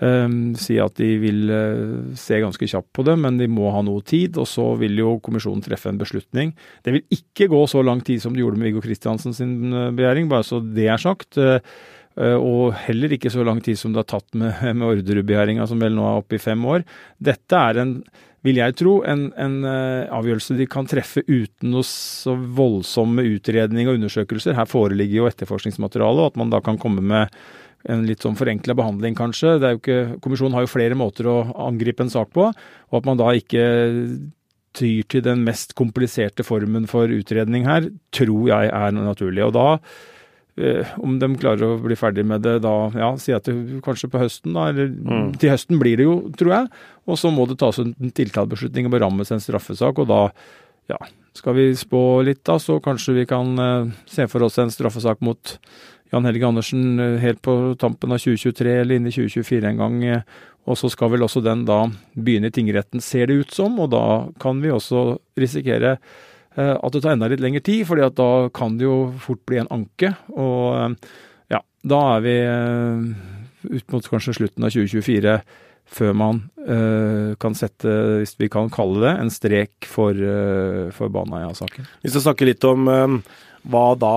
um, 0.00 0.54
si 0.58 0.78
at 0.82 0.96
de 0.96 1.16
vil 1.16 1.48
uh, 1.48 2.14
se 2.18 2.40
ganske 2.42 2.66
kjapt 2.68 2.90
på 2.92 3.02
det, 3.06 3.16
men 3.16 3.38
de 3.38 3.46
må 3.48 3.70
ha 3.70 3.82
noe 3.82 4.02
tid. 4.02 4.36
Og 4.36 4.46
så 4.46 4.74
vil 4.76 4.98
jo 4.98 5.20
kommisjonen 5.20 5.62
treffe 5.62 5.88
en 5.88 5.98
beslutning. 5.98 6.56
Det 6.82 6.92
vil 6.92 7.06
ikke 7.08 7.48
gå 7.48 7.66
så 7.66 7.82
lang 7.86 8.02
tid 8.04 8.20
som 8.20 8.34
det 8.34 8.42
gjorde 8.42 8.58
med 8.58 8.66
Viggo 8.66 8.82
Kristiansen 8.84 9.32
sin 9.32 9.70
begjæring, 9.96 10.28
bare 10.28 10.44
så 10.44 10.60
det 10.60 10.88
er 10.88 10.98
sagt. 10.98 11.38
Eh, 12.16 12.36
og 12.36 12.72
heller 12.86 13.12
ikke 13.12 13.32
så 13.32 13.44
lang 13.44 13.60
tid 13.64 13.76
som 13.78 13.92
det 13.92 14.00
har 14.04 14.08
tatt 14.16 14.38
med, 14.38 14.54
med 14.72 14.86
Orderud-begjæringa, 14.88 15.66
som 15.68 15.82
vel 15.82 15.96
nå 15.96 16.06
er 16.08 16.22
oppe 16.22 16.38
i 16.38 16.42
fem 16.42 16.62
år. 16.68 16.86
Dette 17.20 17.60
er 17.60 17.82
en, 17.82 17.92
vil 18.46 18.60
jeg 18.62 18.76
tro, 18.78 18.96
en, 19.08 19.26
en 19.42 19.58
uh, 19.66 20.06
avgjørelse 20.16 20.56
de 20.56 20.68
kan 20.70 20.88
treffe 20.88 21.24
uten 21.26 21.74
noe 21.74 21.84
så 21.86 22.36
voldsomme 22.36 23.24
utredning 23.34 23.90
og 23.90 23.98
undersøkelser. 23.98 24.56
Her 24.56 24.70
foreligger 24.70 25.20
jo 25.20 25.28
etterforskningsmateriale, 25.28 26.24
og 26.24 26.32
at 26.32 26.40
man 26.40 26.54
da 26.54 26.62
kan 26.64 26.80
komme 26.80 27.04
med 27.04 27.34
en 27.86 28.06
litt 28.06 28.24
sånn 28.24 28.38
forenkla 28.38 28.74
behandling, 28.78 29.14
kanskje. 29.18 29.58
Ikke, 29.76 29.98
kommisjonen 30.24 30.56
har 30.56 30.64
jo 30.64 30.72
flere 30.72 30.96
måter 30.98 31.28
å 31.30 31.36
angripe 31.68 32.02
en 32.06 32.10
sak 32.10 32.32
på, 32.34 32.48
og 32.48 32.98
at 32.98 33.06
man 33.06 33.20
da 33.20 33.28
ikke 33.36 33.66
tyr 34.76 35.06
til 35.08 35.22
den 35.24 35.44
mest 35.46 35.76
kompliserte 35.76 36.44
formen 36.44 36.88
for 36.90 37.12
utredning 37.12 37.68
her, 37.68 37.86
tror 38.14 38.50
jeg 38.50 38.72
er 38.72 38.96
naturlig. 38.96 39.44
Og 39.46 39.54
da 39.56 39.68
Eh, 39.76 40.15
om 41.04 41.18
de 41.20 41.28
klarer 41.36 41.66
å 41.68 41.80
bli 41.82 41.96
ferdig 41.98 42.24
med 42.24 42.40
det 42.46 42.54
da, 42.64 42.72
ja, 42.96 43.10
si 43.20 43.34
at 43.36 43.44
det 43.44 43.80
kanskje 43.84 44.08
på 44.12 44.20
høsten, 44.22 44.54
da, 44.56 44.70
eller 44.72 44.88
mm. 44.88 45.34
til 45.42 45.52
høsten 45.52 45.80
blir 45.82 46.00
det 46.00 46.06
jo, 46.06 46.14
tror 46.38 46.52
jeg. 46.54 46.70
Og 47.06 47.20
så 47.20 47.32
må 47.34 47.44
det 47.50 47.58
tas 47.60 47.80
en 47.82 47.92
tiltalebeslutning 48.16 48.88
og 48.88 48.94
berammes 48.96 49.32
en 49.34 49.42
straffesak, 49.42 50.00
og 50.00 50.08
da, 50.08 50.22
ja, 50.92 51.00
skal 51.36 51.58
vi 51.58 51.68
spå 51.76 52.00
litt 52.24 52.40
da, 52.48 52.56
så 52.62 52.78
kanskje 52.80 53.18
vi 53.18 53.26
kan 53.28 53.52
eh, 53.60 53.92
se 54.08 54.24
for 54.32 54.46
oss 54.46 54.56
en 54.62 54.72
straffesak 54.72 55.20
mot 55.26 55.58
Jan 56.14 56.24
Helge 56.24 56.46
Andersen 56.46 57.00
uh, 57.02 57.16
helt 57.18 57.40
på 57.42 57.74
tampen 57.82 58.14
av 58.14 58.20
2023 58.22 58.76
eller 58.78 59.00
inn 59.00 59.08
i 59.10 59.12
2024 59.12 59.72
en 59.72 59.80
gang. 59.82 59.96
Uh, 60.06 60.44
og 60.70 60.78
så 60.78 60.88
skal 60.90 61.10
vel 61.12 61.26
også 61.26 61.42
den 61.42 61.64
da 61.66 61.80
begynne 62.14 62.48
i 62.48 62.54
tingretten, 62.54 63.02
ser 63.02 63.26
det 63.28 63.40
ut 63.42 63.52
som, 63.54 63.74
og 63.82 63.90
da 63.92 64.06
kan 64.42 64.62
vi 64.62 64.70
også 64.72 65.02
risikere 65.38 65.96
Eh, 65.96 66.24
at 66.62 66.94
det 66.94 67.02
tar 67.04 67.16
enda 67.16 67.28
litt 67.28 67.42
lengre 67.44 67.60
tid, 67.64 67.84
fordi 67.88 68.04
at 68.06 68.16
da 68.16 68.48
kan 68.54 68.78
det 68.78 68.86
jo 68.86 68.96
fort 69.20 69.42
bli 69.48 69.60
en 69.60 69.72
anke. 69.74 70.12
Og 70.32 70.76
eh, 70.78 71.14
ja, 71.52 71.60
da 71.84 72.02
er 72.14 72.24
vi 72.24 72.36
eh, 72.40 73.06
ut 73.76 73.94
mot 73.94 74.10
kanskje 74.12 74.38
slutten 74.38 74.64
av 74.64 74.72
2024 74.72 75.38
før 75.86 76.14
man 76.18 76.44
uh, 76.66 77.34
kan 77.40 77.56
sette, 77.56 77.90
hvis 78.20 78.36
vi 78.40 78.50
kan 78.52 78.70
kalle 78.72 79.02
det, 79.04 79.16
en 79.22 79.32
strek 79.32 79.88
for, 79.88 80.14
uh, 80.14 80.86
for 80.94 81.12
Baneheia-saken. 81.12 81.88
Vi 82.02 82.12
skal 82.12 82.28
snakke 82.28 82.48
litt 82.48 82.64
om 82.66 82.90
uh, 82.90 83.36
hva 83.66 83.96
da 83.98 84.10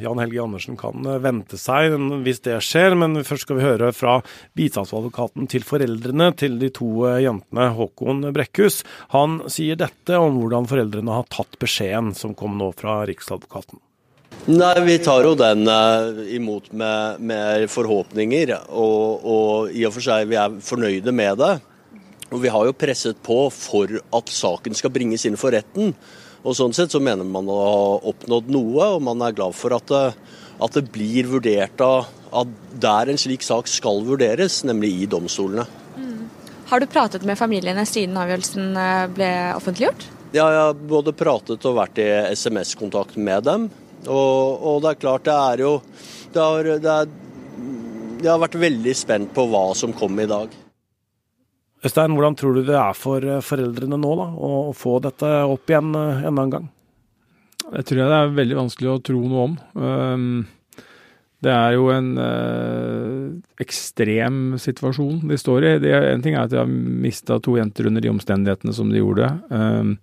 Jan 0.00 0.20
Helge 0.22 0.40
Andersen 0.40 0.78
kan 0.80 1.04
vente 1.20 1.58
seg 1.60 1.92
hvis 2.24 2.40
det 2.46 2.54
skjer, 2.64 2.96
men 2.96 3.20
først 3.20 3.44
skal 3.44 3.58
vi 3.58 3.66
høre 3.66 3.90
fra 3.92 4.14
bistandsadvokaten 4.56 5.44
til 5.52 5.66
foreldrene 5.68 6.30
til 6.40 6.56
de 6.56 6.72
to 6.72 7.04
jentene, 7.20 7.68
Håkon 7.76 8.24
Brekkhus. 8.32 8.80
Han 9.12 9.42
sier 9.52 9.76
dette 9.76 10.16
om 10.16 10.40
hvordan 10.40 10.72
foreldrene 10.72 11.20
har 11.20 11.28
tatt 11.28 11.60
beskjeden 11.60 12.14
som 12.16 12.32
kom 12.32 12.56
nå 12.56 12.72
fra 12.72 13.02
Riksadvokaten. 13.12 13.84
Nei, 14.50 14.80
Vi 14.82 14.96
tar 14.98 15.22
jo 15.22 15.36
den 15.38 15.68
uh, 15.70 16.18
imot 16.34 16.72
med, 16.74 17.20
med 17.22 17.68
forhåpninger, 17.70 18.50
og, 18.74 19.22
og, 19.22 19.68
i 19.70 19.84
og 19.86 19.94
for 19.94 20.02
seg 20.02 20.26
vi 20.32 20.38
er 20.40 20.56
fornøyde 20.66 21.14
med 21.14 21.38
det. 21.38 21.52
Og 22.32 22.40
Vi 22.42 22.50
har 22.50 22.66
jo 22.66 22.74
presset 22.74 23.20
på 23.22 23.44
for 23.54 23.92
at 24.02 24.32
saken 24.34 24.74
skal 24.74 24.90
bringes 24.90 25.28
inn 25.28 25.38
for 25.38 25.54
retten. 25.54 25.92
Og 26.42 26.56
Sånn 26.58 26.74
sett 26.74 26.90
så 26.90 26.98
mener 26.98 27.22
man 27.28 27.46
å 27.46 27.58
ha 27.60 27.84
oppnådd 28.10 28.50
noe, 28.50 28.88
og 28.96 29.04
man 29.06 29.22
er 29.22 29.36
glad 29.36 29.54
for 29.54 29.76
at 29.76 29.86
det, 29.92 30.02
at 30.58 30.74
det 30.74 30.88
blir 30.90 31.28
vurdert 31.30 31.84
av, 31.84 32.08
av, 32.34 32.50
der 32.82 33.12
en 33.12 33.20
slik 33.20 33.46
sak 33.46 33.70
skal 33.70 34.02
vurderes, 34.08 34.64
nemlig 34.66 34.90
i 35.04 35.06
domstolene. 35.10 35.68
Mm. 35.94 36.26
Har 36.72 36.82
du 36.82 36.88
pratet 36.90 37.22
med 37.28 37.38
familiene 37.38 37.86
siden 37.86 38.18
avgjørelsen 38.18 38.74
eh, 38.74 39.06
ble 39.14 39.30
offentliggjort? 39.54 40.08
Ja, 40.32 40.48
jeg 40.48 40.60
har 40.64 40.82
både 40.90 41.14
pratet 41.14 41.62
og 41.68 41.78
vært 41.78 42.02
i 42.02 42.08
SMS-kontakt 42.32 43.20
med 43.20 43.46
dem. 43.46 43.70
Og, 44.08 44.62
og, 44.62 44.80
det 44.82 44.94
er 44.94 45.02
klart, 45.02 45.26
det 45.28 45.36
er 45.36 45.62
jo 45.62 45.72
det 46.32 46.42
har, 46.42 46.68
det 46.82 46.92
er, 46.92 47.10
det 48.22 48.30
har 48.30 48.40
vært 48.42 48.58
veldig 48.62 48.94
spent 48.96 49.32
på 49.36 49.46
hva 49.50 49.66
som 49.78 49.94
kom 49.94 50.18
i 50.22 50.28
dag. 50.30 50.52
Øystein, 51.82 52.14
hvordan 52.14 52.38
tror 52.38 52.54
du 52.54 52.62
det 52.66 52.78
er 52.78 52.94
for 52.94 53.24
eh, 53.26 53.42
foreldrene 53.42 53.98
nå 53.98 54.14
da, 54.20 54.28
å 54.38 54.70
få 54.76 55.00
dette 55.02 55.28
opp 55.50 55.70
igjen 55.70 55.90
eh, 55.98 56.24
enda 56.28 56.46
en 56.46 56.54
gang? 56.54 56.68
Det 57.72 57.84
tror 57.88 58.02
jeg 58.02 58.10
det 58.10 58.18
er 58.18 58.34
veldig 58.36 58.58
vanskelig 58.58 58.90
å 58.92 59.00
tro 59.02 59.22
noe 59.26 59.46
om. 59.48 59.56
Ehm, 59.82 60.28
det 61.42 61.50
er 61.50 61.74
jo 61.74 61.88
en 61.90 62.10
eh, 62.22 63.24
ekstrem 63.62 64.40
situasjon 64.62 65.24
de 65.30 65.38
står 65.40 65.66
i. 65.66 65.72
Det, 65.82 65.92
en 66.12 66.22
ting 66.22 66.36
er 66.36 66.44
at 66.44 66.52
de 66.52 66.60
har 66.60 66.70
mista 66.70 67.40
to 67.42 67.56
jenter 67.58 67.90
under 67.90 68.04
de 68.04 68.12
omstendighetene 68.12 68.74
som 68.76 68.92
de 68.92 69.02
gjorde. 69.02 69.30
Ehm, 69.54 69.96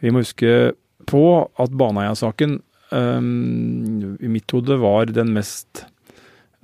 vi 0.00 0.12
må 0.12 0.24
huske 0.24 0.72
på 1.08 1.24
at 1.60 1.74
Baneheia-saken 1.76 2.60
i 2.92 4.28
mitt 4.28 4.52
hode 4.52 4.76
var 4.82 5.12
den 5.14 5.32
mest 5.32 5.84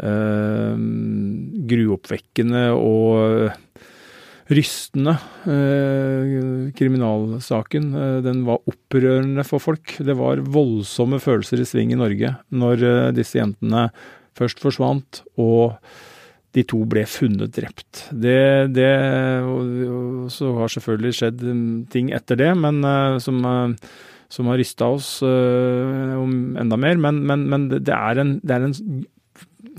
um, 0.02 1.48
gruoppvekkende 1.70 2.66
og 2.76 3.54
rystende 4.48 5.14
eh, 5.44 6.72
kriminalsaken. 6.76 7.88
Eh, 7.94 8.18
den 8.24 8.44
var 8.48 8.64
opprørende 8.68 9.44
for 9.46 9.62
folk. 9.62 9.96
Det 10.00 10.16
var 10.16 10.40
voldsomme 10.40 11.20
følelser 11.20 11.62
i 11.62 11.68
sving 11.68 11.92
i 11.92 12.00
Norge 12.00 12.34
når 12.48 12.84
eh, 12.88 13.08
disse 13.16 13.40
jentene 13.40 13.88
først 14.38 14.62
forsvant 14.62 15.22
og 15.40 15.76
de 16.56 16.64
to 16.64 16.80
ble 16.88 17.04
funnet 17.04 17.52
drept. 17.58 18.06
Det, 18.08 18.72
det 18.72 18.92
og, 19.44 20.30
Så 20.32 20.54
har 20.56 20.72
selvfølgelig 20.72 21.18
skjedd 21.18 21.44
ting 21.92 22.12
etter 22.16 22.40
det, 22.40 22.54
men 22.56 22.80
eh, 22.88 23.18
som 23.22 23.44
som 24.32 24.48
har 24.50 24.58
rysta 24.60 24.88
oss 24.92 25.18
uh, 25.24 26.16
om 26.20 26.56
enda 26.60 26.76
mer. 26.80 26.98
Men, 27.00 27.22
men, 27.28 27.46
men 27.48 27.68
det, 27.72 27.94
er 27.94 28.20
en, 28.20 28.34
det, 28.42 28.56
er 28.56 28.66
en, 28.66 28.74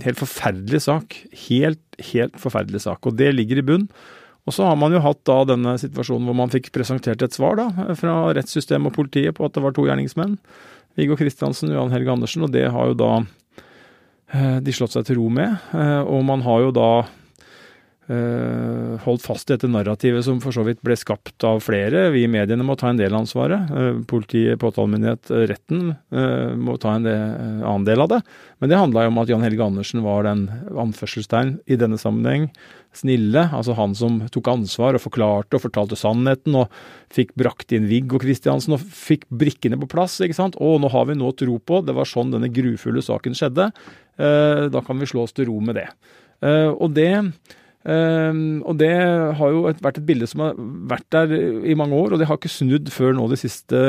helt 0.05 0.21
forferdelig 0.21 0.81
sak. 0.87 1.19
Helt, 1.47 1.83
helt 2.11 2.39
forferdelig 2.41 2.83
sak. 2.87 3.05
Og 3.05 3.17
det 3.19 3.31
ligger 3.35 3.61
i 3.61 3.65
bunn. 3.65 3.85
Og 4.49 4.55
så 4.55 4.65
har 4.65 4.79
man 4.81 4.95
jo 4.95 5.03
hatt 5.03 5.21
da 5.29 5.43
denne 5.45 5.75
situasjonen 5.77 6.25
hvor 6.25 6.37
man 6.39 6.49
fikk 6.49 6.71
presentert 6.73 7.21
et 7.21 7.35
svar 7.35 7.59
da, 7.59 7.67
fra 7.99 8.31
rettssystemet 8.33 8.89
og 8.89 8.95
politiet 8.95 9.35
på 9.37 9.45
at 9.45 9.53
det 9.53 9.61
var 9.61 9.75
to 9.75 9.85
gjerningsmenn. 9.85 10.39
Viggo 10.97 11.19
Kristiansen 11.19 11.69
og 11.69 11.77
Jan 11.77 11.93
Helge 11.93 12.15
Andersen, 12.15 12.47
og 12.47 12.55
det 12.55 12.65
har 12.73 12.89
jo 12.89 12.97
da 12.97 13.11
uh, 13.21 14.57
de 14.65 14.73
slått 14.73 14.95
seg 14.95 15.05
til 15.05 15.19
ro 15.19 15.29
med. 15.29 15.53
Uh, 15.69 16.01
og 16.01 16.25
man 16.25 16.41
har 16.47 16.65
jo 16.65 16.73
da 16.73 16.89
Eh, 17.03 17.28
holdt 18.09 19.21
fast 19.21 19.49
i 19.49 19.53
dette 19.53 19.67
narrativet 19.69 20.25
som 20.25 20.39
for 20.41 20.55
så 20.55 20.63
vidt 20.65 20.79
ble 20.85 20.95
skapt 20.97 21.43
av 21.45 21.59
flere. 21.61 22.07
Vi 22.09 22.23
i 22.25 22.31
mediene 22.31 22.65
må 22.65 22.73
ta 22.79 22.89
en 22.89 22.97
del 22.97 23.13
av 23.13 23.21
ansvaret. 23.21 23.69
Eh, 23.69 23.99
politiet, 24.09 24.57
påtalemyndighet, 24.61 25.29
eh, 25.29 25.45
retten 25.51 25.91
må 26.57 26.77
ta 26.81 26.95
en 26.95 27.05
del, 27.05 27.21
annen 27.61 27.85
del 27.85 28.01
av 28.01 28.09
det. 28.09 28.21
Men 28.59 28.69
det 28.69 28.79
handla 28.79 29.03
jo 29.05 29.11
om 29.11 29.19
at 29.21 29.29
Jan 29.29 29.45
Helge 29.45 29.61
Andersen 29.63 30.01
var 30.01 30.25
den 30.25 30.47
anførselstegn 30.73 31.59
i 31.69 31.77
denne 31.77 31.99
sammenheng 32.01 32.49
snille. 32.97 33.45
Altså 33.53 33.75
han 33.77 33.93
som 33.93 34.17
tok 34.33 34.49
ansvar 34.55 34.97
og 34.97 35.05
forklarte 35.05 35.59
og 35.59 35.63
fortalte 35.67 35.99
sannheten 35.99 36.57
og 36.57 36.73
fikk 37.13 37.35
brakt 37.37 37.71
inn 37.71 37.87
Viggo 37.91 38.17
Kristiansen 38.17 38.73
og 38.73 38.81
fikk 38.81 39.29
brikkene 39.29 39.77
på 39.79 39.91
plass. 39.93 40.17
ikke 40.19 40.39
sant? 40.39 40.57
Å, 40.57 40.79
nå 40.81 40.89
har 40.89 41.05
vi 41.05 41.19
noe 41.19 41.29
å 41.29 41.37
tro 41.37 41.59
på. 41.59 41.83
Det 41.85 41.93
var 41.93 42.09
sånn 42.09 42.33
denne 42.33 42.49
grufulle 42.49 43.05
saken 43.05 43.37
skjedde. 43.37 43.69
Da 44.17 44.81
kan 44.83 44.99
vi 44.99 45.07
slå 45.07 45.23
oss 45.23 45.37
til 45.37 45.47
ro 45.47 45.61
med 45.63 45.77
det. 45.77 45.87
Og 46.41 46.89
det 46.91 47.13
Um, 47.89 48.59
og 48.69 48.75
det 48.77 48.91
har 49.39 49.53
jo 49.53 49.63
vært 49.65 49.97
et 49.97 50.05
bilde 50.05 50.27
som 50.29 50.43
har 50.43 50.57
vært 50.91 51.07
der 51.15 51.31
i 51.65 51.73
mange 51.79 51.97
år, 51.97 52.13
og 52.13 52.21
det 52.21 52.27
har 52.29 52.37
ikke 52.37 52.51
snudd 52.51 52.91
før 52.93 53.15
nå 53.17 53.25
de 53.31 53.39
siste 53.39 53.79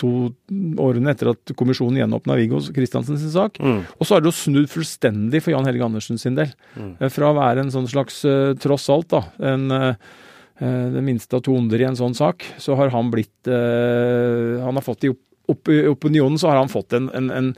to 0.00 0.12
årene 0.80 1.12
etter 1.12 1.32
at 1.34 1.52
kommisjonen 1.58 2.00
gjenåpna 2.00 2.38
Viggo 2.38 2.62
Kristiansen 2.72 3.20
sin 3.20 3.34
sak. 3.34 3.60
Mm. 3.60 3.82
Og 3.98 4.08
så 4.08 4.16
har 4.16 4.22
det 4.22 4.30
jo 4.30 4.38
snudd 4.38 4.70
fullstendig 4.72 5.42
for 5.44 5.52
Jan 5.52 5.68
Helge 5.68 5.84
Andersen 5.84 6.20
sin 6.22 6.38
del. 6.38 6.54
Mm. 6.78 6.94
Uh, 7.02 7.08
fra 7.12 7.28
å 7.28 7.36
være 7.36 7.66
en 7.66 7.74
sånn 7.74 7.90
slags, 7.92 8.22
uh, 8.24 8.54
tross 8.62 8.88
alt, 8.94 9.10
da, 9.12 9.52
en 9.52 9.68
uh, 9.74 9.92
det 10.62 11.02
minste 11.04 11.36
av 11.36 11.42
to 11.44 11.56
onder 11.58 11.80
i 11.80 11.88
en 11.88 11.98
sånn 11.98 12.14
sak, 12.14 12.44
så 12.62 12.76
har 12.78 12.92
han 12.94 13.08
blitt 13.10 13.48
Han 13.50 14.76
har 14.78 14.84
fått 14.84 15.08
i, 15.08 15.10
opp, 15.50 15.70
i 15.72 15.80
opinionen 15.90 16.38
så 16.38 16.52
har 16.52 16.60
han 16.60 16.70
fått 16.70 16.94
en, 16.94 17.08
en, 17.18 17.30
en 17.34 17.48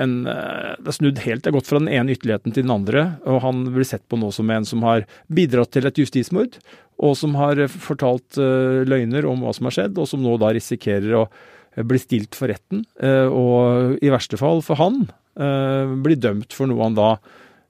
en, 0.00 0.26
eh, 0.26 0.74
det 0.78 0.90
er 0.90 0.96
snudd 0.96 1.20
helt. 1.24 1.44
Det 1.44 1.50
er 1.50 1.56
gått 1.56 1.70
fra 1.70 1.80
den 1.80 1.90
ene 1.92 2.14
ytterligheten 2.14 2.54
til 2.54 2.66
den 2.66 2.74
andre. 2.74 3.18
og 3.24 3.42
Han 3.42 3.64
blir 3.74 3.86
sett 3.86 4.06
på 4.08 4.18
nå 4.18 4.32
som 4.32 4.50
en 4.50 4.64
som 4.64 4.82
har 4.82 5.06
bidratt 5.28 5.72
til 5.72 5.86
et 5.86 5.98
justismord, 5.98 6.58
og 6.98 7.16
som 7.18 7.34
har 7.34 7.58
fortalt 7.68 8.38
uh, 8.38 8.86
løgner 8.86 9.26
om 9.26 9.42
hva 9.42 9.52
som 9.54 9.66
har 9.66 9.74
skjedd, 9.74 9.98
og 9.98 10.06
som 10.06 10.22
nå 10.22 10.36
da 10.38 10.52
risikerer 10.54 11.16
å 11.18 11.28
bli 11.74 11.98
stilt 11.98 12.36
for 12.38 12.46
retten. 12.46 12.84
Og 13.02 13.98
i 13.98 14.12
verste 14.12 14.38
fall 14.38 14.62
for 14.62 14.78
han 14.78 15.08
bli 15.34 16.14
dømt 16.14 16.54
for 16.54 16.70
noe 16.70 16.84
han 16.86 16.94
da 16.94 17.08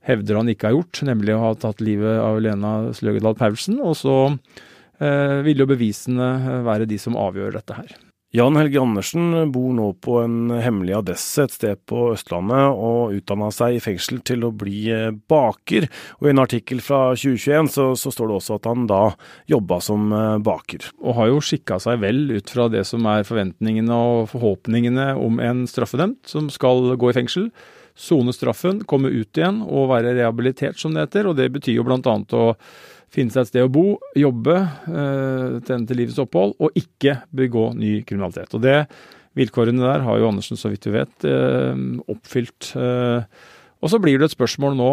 hevder 0.05 0.37
han 0.37 0.51
ikke 0.53 0.69
har 0.69 0.77
gjort, 0.77 1.01
nemlig 1.09 1.33
å 1.33 1.41
ha 1.41 1.55
tatt 1.57 1.81
livet 1.81 2.21
av 2.21 2.37
Lena 2.45 2.75
Sløgedal 2.93 3.39
Paulsen. 3.41 3.81
Og 3.81 3.97
så 3.97 4.19
vil 5.01 5.65
jo 5.65 5.71
bevisene 5.73 6.61
være 6.69 6.85
de 6.85 7.01
som 7.01 7.17
avgjør 7.17 7.57
dette 7.57 7.81
her. 7.81 7.97
Jan 8.35 8.57
Helge 8.59 8.81
Andersen 8.83 9.53
bor 9.55 9.69
nå 9.77 9.93
på 10.03 10.17
en 10.19 10.51
hemmelig 10.59 10.97
adresse 10.97 11.45
et 11.47 11.53
sted 11.55 11.79
på 11.87 12.09
Østlandet, 12.17 12.75
og 12.75 13.13
utdanna 13.15 13.47
seg 13.55 13.77
i 13.77 13.83
fengsel 13.85 14.19
til 14.27 14.43
å 14.43 14.51
bli 14.51 14.89
eh, 14.91 15.13
baker. 15.31 15.87
Og 16.19 16.27
I 16.27 16.33
en 16.33 16.43
artikkel 16.43 16.83
fra 16.83 17.13
2021 17.15 17.71
så, 17.71 17.85
så 17.95 18.11
står 18.11 18.33
det 18.33 18.37
også 18.41 18.57
at 18.59 18.67
han 18.67 18.89
da 18.91 18.99
jobba 19.53 19.79
som 19.87 20.11
eh, 20.11 20.41
baker. 20.51 20.89
Og 21.05 21.15
har 21.21 21.31
jo 21.31 21.45
skikka 21.47 21.79
seg 21.85 22.03
vel 22.03 22.25
ut 22.33 22.51
fra 22.51 22.67
det 22.75 22.83
som 22.91 23.07
er 23.07 23.23
forventningene 23.29 24.01
og 24.09 24.27
forhåpningene 24.33 25.13
om 25.15 25.39
en 25.39 25.63
straffedømt 25.71 26.35
som 26.35 26.51
skal 26.51 26.97
gå 26.99 27.13
i 27.13 27.17
fengsel. 27.21 27.53
Sone 27.95 28.35
straffen, 28.35 28.83
komme 28.83 29.15
ut 29.15 29.39
igjen 29.39 29.63
og 29.63 29.93
være 29.93 30.17
rehabilitert, 30.19 30.83
som 30.83 30.99
det 30.99 31.07
heter. 31.07 31.31
Og 31.31 31.39
det 31.39 31.53
betyr 31.55 31.79
jo 31.79 31.87
blant 31.87 32.11
annet 32.11 32.35
å 32.35 32.49
finne 33.15 33.35
seg 33.35 33.45
et 33.45 33.53
sted 33.53 33.67
å 33.67 33.73
bo, 33.73 33.87
jobbe, 34.19 34.57
eh, 34.91 35.59
tjene 35.65 35.89
til 35.89 36.01
livets 36.01 36.21
opphold, 36.23 36.57
og 36.59 36.79
ikke 36.79 37.21
begå 37.35 37.71
ny 37.79 38.01
kriminalitet. 38.07 38.55
Og 38.57 38.65
det 38.65 38.85
Vilkårene 39.35 39.83
der 39.83 40.05
har 40.07 40.21
jo 40.21 40.29
Andersen, 40.29 40.55
så 40.55 40.71
vidt 40.71 40.87
vi 40.87 40.93
vet, 40.95 41.25
eh, 41.27 41.75
oppfylt. 42.07 42.69
Eh, 42.79 43.25
og 43.83 43.91
så 43.91 43.99
blir 43.99 44.21
det 44.21 44.31
et 44.31 44.37
spørsmål 44.37 44.77
nå 44.79 44.91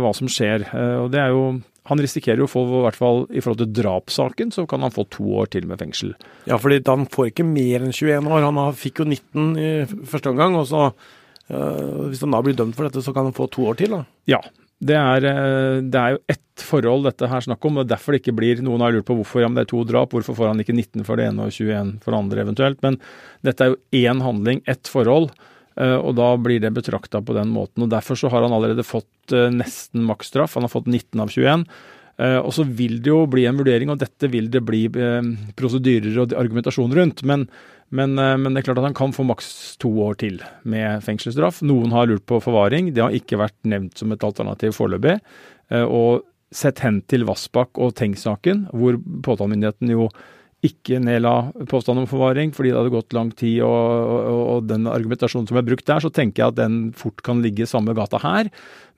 hva 0.00 0.14
som 0.16 0.26
skjer. 0.26 0.64
og 0.98 1.12
det 1.12 1.20
er 1.20 1.28
jo 1.28 1.62
han 1.86 1.98
risikerer 1.98 2.38
jo 2.38 2.46
å 2.46 2.50
få, 2.50 2.62
i 2.64 2.82
hvert 2.86 2.96
fall 2.96 3.26
i 3.30 3.40
forhold 3.40 3.58
til 3.58 3.82
drapssaken, 3.82 4.50
så 4.50 4.66
kan 4.66 4.80
han 4.80 4.90
få 4.90 5.04
to 5.10 5.22
år 5.22 5.50
til 5.50 5.66
med 5.66 5.78
fengsel. 5.78 6.14
Ja, 6.46 6.56
fordi 6.56 6.80
han 6.86 7.06
får 7.06 7.30
ikke 7.30 7.44
mer 7.44 7.82
enn 7.82 7.92
21 7.92 8.26
år. 8.26 8.42
Han 8.42 8.74
fikk 8.74 9.02
jo 9.02 9.04
19 9.04 9.58
i 9.58 9.84
første 10.06 10.30
omgang. 10.30 10.56
og 10.56 10.66
så 10.66 10.92
Hvis 12.08 12.20
han 12.20 12.30
da 12.30 12.40
blir 12.40 12.54
dømt 12.54 12.74
for 12.74 12.88
dette, 12.88 13.02
så 13.02 13.12
kan 13.12 13.24
han 13.24 13.34
få 13.34 13.50
to 13.50 13.66
år 13.66 13.76
til? 13.76 13.90
da? 13.90 14.04
Ja, 14.26 14.40
det 14.82 14.98
er, 14.98 15.24
eh, 15.30 15.78
det 15.86 16.00
er, 16.00 16.16
jo 16.16 16.20
ett 16.32 16.64
forhold 16.66 17.06
dette 17.06 17.28
her 17.30 17.44
snakk 17.44 17.64
om, 17.68 17.78
og 17.82 17.88
derfor 17.90 18.14
det 18.14 18.22
ikke 18.22 18.34
blir 18.34 18.62
Noen 18.64 18.82
har 18.82 18.94
lurt 18.94 19.06
på 19.06 19.16
hvorfor 19.18 19.44
ja, 19.44 19.48
men 19.50 19.58
det 19.58 19.66
er 19.66 19.72
to 19.72 19.84
drap, 19.86 20.14
hvorfor 20.14 20.36
får 20.38 20.50
han 20.50 20.62
ikke 20.64 20.74
19 20.74 21.06
for 21.06 21.20
det 21.20 21.28
ene 21.30 21.46
og 21.46 21.54
21 21.54 21.94
for 22.02 22.14
det 22.14 22.18
andre 22.18 22.44
eventuelt. 22.44 22.82
Men 22.84 22.98
dette 23.46 23.64
er 23.64 23.72
jo 23.72 23.80
én 24.02 24.22
handling, 24.24 24.62
ett 24.70 24.90
forhold, 24.90 25.30
eh, 25.78 25.96
og 25.96 26.16
da 26.18 26.32
blir 26.40 26.62
det 26.62 26.74
betrakta 26.74 27.22
på 27.22 27.36
den 27.38 27.54
måten. 27.54 27.86
og 27.86 27.92
Derfor 27.94 28.18
så 28.18 28.32
har 28.32 28.42
han 28.42 28.54
allerede 28.54 28.86
fått 28.86 29.34
eh, 29.36 29.52
nesten 29.54 30.02
maksstraff. 30.08 30.58
Han 30.58 30.66
har 30.66 30.74
fått 30.74 30.90
19 30.90 31.22
av 31.22 31.30
21. 31.30 31.66
Og 32.22 32.52
så 32.54 32.62
vil 32.62 33.00
det 33.02 33.10
jo 33.10 33.24
bli 33.26 33.46
en 33.48 33.56
vurdering, 33.58 33.90
og 33.90 33.98
dette 33.98 34.28
vil 34.30 34.46
det 34.52 34.60
bli 34.62 34.84
prosedyrer 35.58 36.20
og 36.22 36.34
argumentasjon 36.38 36.92
rundt. 36.94 37.24
Men 37.26 37.48
men, 37.92 38.18
eh, 38.18 38.36
men, 38.40 38.54
det 38.54 38.62
er 38.62 38.70
klart 38.70 38.80
at 38.80 38.88
han 38.88 38.96
kan 38.96 39.12
få 39.12 39.24
maks 39.28 39.76
to 39.82 39.90
år 40.06 40.16
til 40.22 40.40
med 40.64 41.04
fengselsstraff. 41.04 41.60
Noen 41.68 41.92
har 41.92 42.08
lurt 42.08 42.24
på 42.28 42.40
forvaring. 42.40 42.88
Det 42.96 43.04
har 43.04 43.16
ikke 43.16 43.40
vært 43.40 43.58
nevnt 43.68 44.00
som 44.00 44.14
et 44.14 44.24
alternativ 44.24 44.72
foreløpig. 44.78 45.18
Eh, 45.70 45.84
og 45.84 46.24
sett 46.52 46.80
hen 46.84 47.02
til 47.08 47.26
Vassbakk 47.28 47.80
og 47.80 47.94
Tengs-saken, 47.96 48.66
hvor 48.72 48.96
påtalemyndigheten 49.24 49.92
jo 49.92 50.08
ikke 50.62 51.00
nedla 51.02 51.50
påstand 51.70 52.04
om 52.04 52.06
forvaring 52.06 52.52
fordi 52.54 52.70
det 52.70 52.78
hadde 52.78 52.94
gått 52.94 53.14
lang 53.16 53.32
tid, 53.34 53.60
og, 53.66 54.10
og, 54.30 54.42
og, 54.54 54.66
den 54.70 54.86
argumentasjonen 54.90 55.48
som 55.50 55.58
er 55.58 55.66
brukt 55.66 55.88
der, 55.88 56.02
så 56.02 56.10
tenker 56.14 56.44
jeg 56.44 56.54
at 56.54 56.60
den 56.60 56.76
fort 56.98 57.22
kan 57.26 57.42
ligge 57.42 57.64
i 57.64 57.70
samme 57.70 57.96
gata 57.98 58.20
her. 58.22 58.50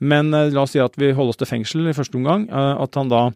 Men 0.04 0.34
eh, 0.36 0.50
la 0.52 0.66
oss 0.66 0.74
si 0.76 0.82
at 0.82 0.98
vi 1.00 1.14
holder 1.16 1.32
oss 1.32 1.40
til 1.40 1.48
fengsel 1.48 1.88
i 1.88 1.94
første 1.96 2.18
omgang. 2.20 2.44
Eh, 2.50 2.82
at 2.84 2.98
han 3.00 3.12
da 3.12 3.28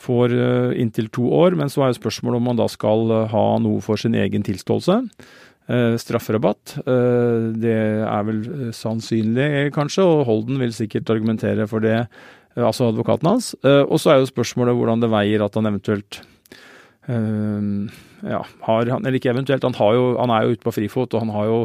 får 0.00 0.34
eh, 0.34 0.76
inntil 0.82 1.08
to 1.14 1.26
år, 1.34 1.56
men 1.58 1.72
så 1.72 1.82
er 1.82 1.90
jo 1.90 1.98
spørsmålet 1.98 2.38
om 2.38 2.52
han 2.52 2.60
da 2.62 2.68
skal 2.70 3.10
eh, 3.10 3.26
ha 3.32 3.46
noe 3.64 3.82
for 3.84 4.00
sin 4.00 4.14
egen 4.18 4.46
tilståelse. 4.46 5.00
Eh, 5.64 5.96
strafferabatt. 5.98 6.76
Eh, 6.84 7.48
det 7.58 7.74
er 8.04 8.28
vel 8.28 8.44
sannsynlig, 8.76 9.72
kanskje, 9.74 10.06
og 10.06 10.28
Holden 10.28 10.62
vil 10.62 10.76
sikkert 10.76 11.10
argumentere 11.10 11.66
for 11.70 11.82
det, 11.82 12.04
altså 12.54 12.92
advokaten 12.92 13.26
hans. 13.26 13.48
og 13.66 13.96
så 13.98 14.12
er 14.12 14.20
jo 14.20 14.28
spørsmålet 14.30 14.76
hvordan 14.78 15.00
det 15.02 15.10
veier 15.10 15.42
at 15.42 15.56
han 15.58 15.66
eventuelt 15.66 16.20
Uh, 17.04 17.90
ja, 18.24 18.40
har 18.64 18.88
han, 18.88 19.04
eller 19.04 19.18
ikke 19.18 19.34
eventuelt, 19.34 19.64
han, 19.66 19.76
jo, 19.76 20.14
han, 20.16 20.32
er 20.32 20.46
jo 20.46 20.56
ute 20.56 20.64
på 20.64 20.72
frifot, 20.72 21.12
og 21.12 21.24
han 21.26 21.32
har 21.34 21.50
jo 21.50 21.58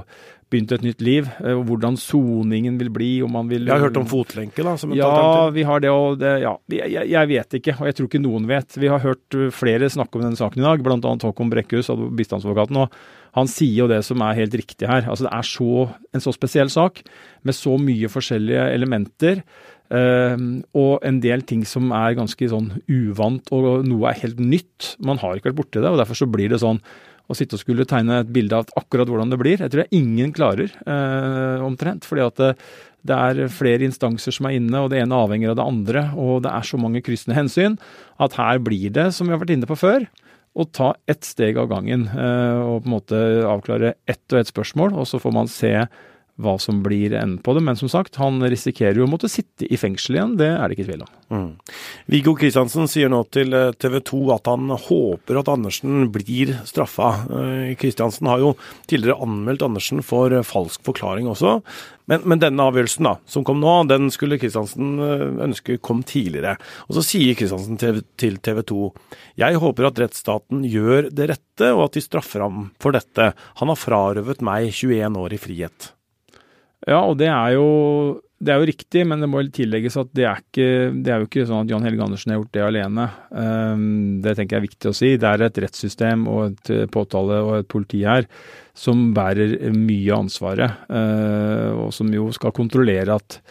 begynt 0.50 0.74
et 0.76 0.84
nytt 0.84 1.04
liv. 1.06 1.30
Uh, 1.40 1.62
hvordan 1.68 1.96
soningen 2.00 2.80
vil 2.82 2.90
bli, 2.94 3.12
om 3.24 3.38
han 3.40 3.52
vil 3.52 3.70
Jeg 3.70 3.76
har 3.76 3.86
hørt 3.88 4.02
om 4.02 4.10
fotlenke, 4.10 4.66
da? 4.66 4.76
ja, 4.98 5.14
vi 5.56 5.64
har 5.68 5.86
det, 5.86 5.94
og 5.94 6.20
det, 6.20 6.34
ja, 6.44 6.58
jeg, 6.76 7.08
jeg, 7.14 7.32
vet 7.32 7.58
ikke, 7.62 7.78
og 7.80 7.88
jeg 7.88 7.98
tror 8.00 8.12
ikke 8.12 8.24
noen 8.26 8.50
vet. 8.50 8.80
Vi 8.82 8.92
har 8.92 9.06
hørt 9.06 9.40
eh, 9.40 9.48
flere 9.56 9.92
snakke 9.92 10.20
om 10.20 10.28
denne 10.28 10.40
saken 10.40 10.64
i 10.64 10.68
dag, 10.68 10.84
bl.a. 10.84 11.16
Håkon 11.24 11.54
Brekkhus, 11.54 11.94
bistandsadvokaten. 12.20 12.84
og 12.84 13.00
han 13.38 13.50
sier 13.50 13.84
jo 13.84 13.90
det 13.90 14.02
som 14.08 14.22
er 14.26 14.38
helt 14.40 14.56
riktig 14.58 14.88
her. 14.90 15.06
Altså 15.06 15.28
Det 15.28 15.34
er 15.38 15.46
så, 15.48 15.74
en 16.16 16.24
så 16.24 16.34
spesiell 16.36 16.72
sak 16.74 17.04
med 17.46 17.56
så 17.56 17.76
mye 17.80 18.10
forskjellige 18.12 18.64
elementer. 18.74 19.44
Uh, 19.90 20.62
og 20.78 21.06
en 21.08 21.18
del 21.24 21.42
ting 21.50 21.64
som 21.66 21.90
er 21.96 22.18
ganske 22.18 22.50
sånn 22.52 22.72
uvant, 22.86 23.50
og 23.56 23.86
noe 23.88 24.12
er 24.12 24.20
helt 24.22 24.42
nytt. 24.42 24.94
Man 25.02 25.22
har 25.22 25.38
ikke 25.38 25.50
vært 25.50 25.62
borti 25.64 25.82
det, 25.82 25.90
og 25.90 26.02
derfor 26.02 26.20
så 26.20 26.30
blir 26.30 26.52
det 26.52 26.62
sånn 26.62 26.82
å 27.30 27.38
sitte 27.38 27.58
og 27.58 27.62
skulle 27.62 27.86
tegne 27.90 28.24
et 28.24 28.30
bilde 28.34 28.58
av 28.58 28.70
akkurat 28.80 29.10
hvordan 29.10 29.34
det 29.34 29.40
blir. 29.42 29.62
Jeg 29.62 29.72
tror 29.74 29.84
jeg 29.86 30.02
ingen 30.02 30.34
klarer, 30.34 30.72
uh, 30.86 31.66
omtrent. 31.66 32.08
fordi 32.10 32.26
at 32.26 32.40
det, 32.42 32.54
det, 33.06 33.18
er 33.18 33.54
flere 33.54 33.86
instanser 33.86 34.34
som 34.34 34.50
er 34.50 34.58
inne, 34.58 34.82
og 34.82 34.90
det 34.94 35.04
ene 35.04 35.18
avhenger 35.18 35.54
av 35.54 35.60
det 35.60 35.68
andre. 35.74 36.06
Og 36.18 36.42
det 36.46 36.54
er 36.54 36.66
så 36.66 36.82
mange 36.82 37.04
kryssende 37.06 37.38
hensyn 37.38 37.78
at 38.18 38.38
her 38.40 38.62
blir 38.66 38.90
det, 38.96 39.12
som 39.14 39.30
vi 39.30 39.38
har 39.38 39.42
vært 39.42 39.54
inne 39.58 39.70
på 39.70 39.78
før, 39.78 40.10
å 40.58 40.66
ta 40.66 40.96
ett 41.10 41.22
steg 41.28 41.60
av 41.62 41.70
gangen. 41.70 42.08
Uh, 42.10 42.76
og 42.76 42.84
på 42.84 42.90
en 42.90 42.96
måte 42.98 43.24
avklare 43.50 43.94
ett 44.10 44.26
og 44.34 44.42
ett 44.42 44.50
spørsmål, 44.50 44.98
og 44.98 45.10
så 45.10 45.22
får 45.22 45.38
man 45.38 45.52
se 45.52 45.76
hva 46.40 46.56
som 46.62 46.82
blir 46.86 47.14
enden 47.14 47.40
på 47.44 47.54
det. 47.56 47.64
Men 47.66 47.78
som 47.80 47.92
sagt, 47.92 48.20
han 48.22 48.40
risikerer 48.42 49.00
jo 49.00 49.08
å 49.08 49.12
måtte 49.12 49.30
sitte 49.32 49.68
i 49.68 49.80
fengsel 49.80 50.18
igjen, 50.18 50.38
det 50.40 50.50
er 50.54 50.64
det 50.68 50.78
ikke 50.78 50.88
tvil 50.90 51.06
om. 51.06 51.14
Mm. 51.30 51.52
Viggo 52.10 52.34
Kristiansen 52.40 52.90
sier 52.90 53.12
nå 53.12 53.22
til 53.34 53.54
eh, 53.54 53.74
TV 53.78 54.00
2 54.08 54.22
at 54.34 54.50
han 54.50 54.72
håper 54.72 55.42
at 55.42 55.52
Andersen 55.52 56.08
blir 56.14 56.56
straffa. 56.70 57.12
Kristiansen 57.80 58.26
eh, 58.26 58.34
har 58.34 58.44
jo 58.44 58.56
tidligere 58.90 59.20
anmeldt 59.26 59.66
Andersen 59.68 60.02
for 60.06 60.34
eh, 60.34 60.46
falsk 60.48 60.82
forklaring 60.88 61.30
også. 61.30 61.60
Men, 62.10 62.24
men 62.26 62.42
denne 62.42 62.66
avgjørelsen 62.66 63.06
da, 63.06 63.14
som 63.30 63.46
kom 63.46 63.60
nå, 63.62 63.76
den 63.92 64.10
skulle 64.10 64.40
Kristiansen 64.42 64.98
ønske 65.46 65.78
kom 65.86 66.02
tidligere. 66.02 66.56
Og 66.88 66.98
så 66.98 67.06
sier 67.06 67.38
Kristiansen 67.38 67.78
til 67.78 68.42
TV 68.42 68.64
2 68.72 68.90
jeg 69.40 69.62
håper 69.62 69.88
at 69.88 70.02
rettsstaten 70.02 70.66
gjør 70.68 71.12
det 71.14 71.30
rette, 71.36 71.70
og 71.76 71.86
at 71.86 71.96
de 71.96 72.04
straffer 72.04 72.44
ham 72.44 72.70
for 72.82 72.96
dette. 72.96 73.32
Han 73.62 73.72
har 73.72 73.80
frarøvet 73.80 74.42
meg 74.46 74.74
21 74.74 75.22
år 75.22 75.38
i 75.38 75.42
frihet. 75.42 75.94
Ja, 76.88 77.04
og 77.04 77.18
det 77.20 77.28
er 77.28 77.58
jo 77.58 77.70
det 78.40 78.54
er 78.54 78.62
jo 78.62 78.68
riktig, 78.70 79.02
men 79.08 79.20
det 79.20 79.28
må 79.28 79.42
tillegges 79.52 79.98
at 80.00 80.12
det 80.16 80.24
er, 80.24 80.40
ikke, 80.40 80.68
det 81.04 81.12
er 81.12 81.20
jo 81.20 81.28
ikke 81.28 81.44
sånn 81.48 81.66
at 81.66 81.72
Jan 81.74 81.84
Helge 81.84 82.06
Andersen 82.06 82.32
har 82.32 82.38
gjort 82.40 82.54
det 82.56 82.62
alene. 82.64 83.08
Um, 83.36 83.82
det 84.24 84.38
tenker 84.38 84.56
jeg 84.56 84.62
er 84.62 84.68
viktig 84.70 84.92
å 84.92 84.96
si. 84.96 85.10
Det 85.20 85.28
er 85.28 85.44
et 85.44 85.60
rettssystem 85.66 86.24
og 86.32 86.46
et 86.46 86.72
eh, 86.72 86.86
påtale 86.92 87.42
og 87.44 87.58
et 87.58 87.68
politi 87.72 88.06
her 88.08 88.30
som 88.80 89.10
bærer 89.16 89.58
mye 89.76 90.14
av 90.14 90.24
ansvaret, 90.24 90.88
uh, 90.88 91.84
og 91.84 91.92
som 91.96 92.16
jo 92.16 92.30
skal 92.36 92.56
kontrollere 92.56 93.20
at 93.20 93.42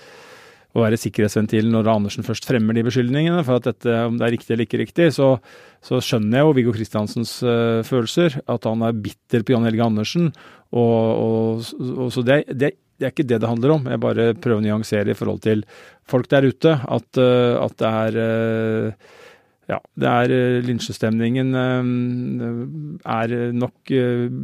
å 0.77 0.83
være 0.85 1.01
sikkerhetsventil 1.01 1.69
når 1.73 1.93
Andersen 1.93 2.25
først 2.25 2.49
fremmer 2.49 2.77
de 2.77 2.87
beskyldningene. 2.89 3.45
For 3.45 3.61
at 3.61 3.69
dette, 3.69 3.93
om 4.09 4.17
det 4.17 4.25
er 4.25 4.37
riktig 4.39 4.57
eller 4.57 4.69
ikke 4.69 4.81
riktig, 4.87 5.13
så, 5.17 5.35
så 5.85 6.01
skjønner 6.01 6.41
jeg 6.41 6.49
jo 6.49 6.57
Viggo 6.63 6.77
Kristiansens 6.77 7.39
uh, 7.45 7.85
følelser. 7.85 8.41
At 8.49 8.65
han 8.69 8.89
er 8.89 8.97
bitter 8.97 9.45
på 9.45 9.53
Jan 9.53 9.69
Helge 9.69 9.85
Andersen. 9.85 10.31
Og, 10.73 11.09
og, 11.13 11.73
og 11.93 12.13
så 12.15 12.25
det, 12.25 12.45
det 12.57 12.77
det 12.99 13.07
er 13.07 13.15
ikke 13.15 13.29
det 13.31 13.39
det 13.43 13.51
handler 13.51 13.77
om. 13.77 13.87
Jeg 13.87 14.03
bare 14.03 14.33
prøver 14.35 14.59
å 14.59 14.65
nyansere 14.65 15.13
i 15.13 15.17
forhold 15.19 15.41
til 15.45 15.63
folk 16.11 16.27
der 16.33 16.49
ute. 16.51 16.75
At, 16.83 17.21
eh, 17.23 17.55
at 17.63 17.79
det 17.79 17.93
er 18.03 18.19
eh, 18.25 19.09
ja, 19.69 19.79
det 20.01 20.11
er 20.11 20.35
eh, 20.35 20.59
lynsjestemningen 20.65 21.55
er 21.59 23.35
nok 23.55 23.93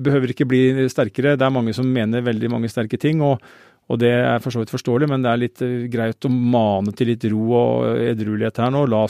Behøver 0.06 0.34
ikke 0.34 0.46
bli 0.48 0.88
sterkere. 0.92 1.34
Det 1.40 1.46
er 1.46 1.54
mange 1.54 1.74
som 1.76 1.88
mener 1.88 2.24
veldig 2.26 2.52
mange 2.52 2.70
sterke 2.70 3.00
ting. 3.00 3.22
og 3.24 3.42
og 3.92 4.00
det 4.00 4.12
er 4.16 4.40
for 4.40 4.54
så 4.54 4.62
vidt 4.62 4.72
forståelig, 4.72 5.08
men 5.10 5.24
det 5.24 5.30
er 5.30 5.40
litt 5.42 5.62
eh, 5.64 5.86
greit 5.92 6.24
å 6.24 6.32
mane 6.32 6.94
til 6.96 7.10
litt 7.12 7.26
ro 7.28 7.42
og 7.58 7.98
edruelighet 8.00 8.62
her 8.62 8.70
nå. 8.72 8.86
La 8.88 9.02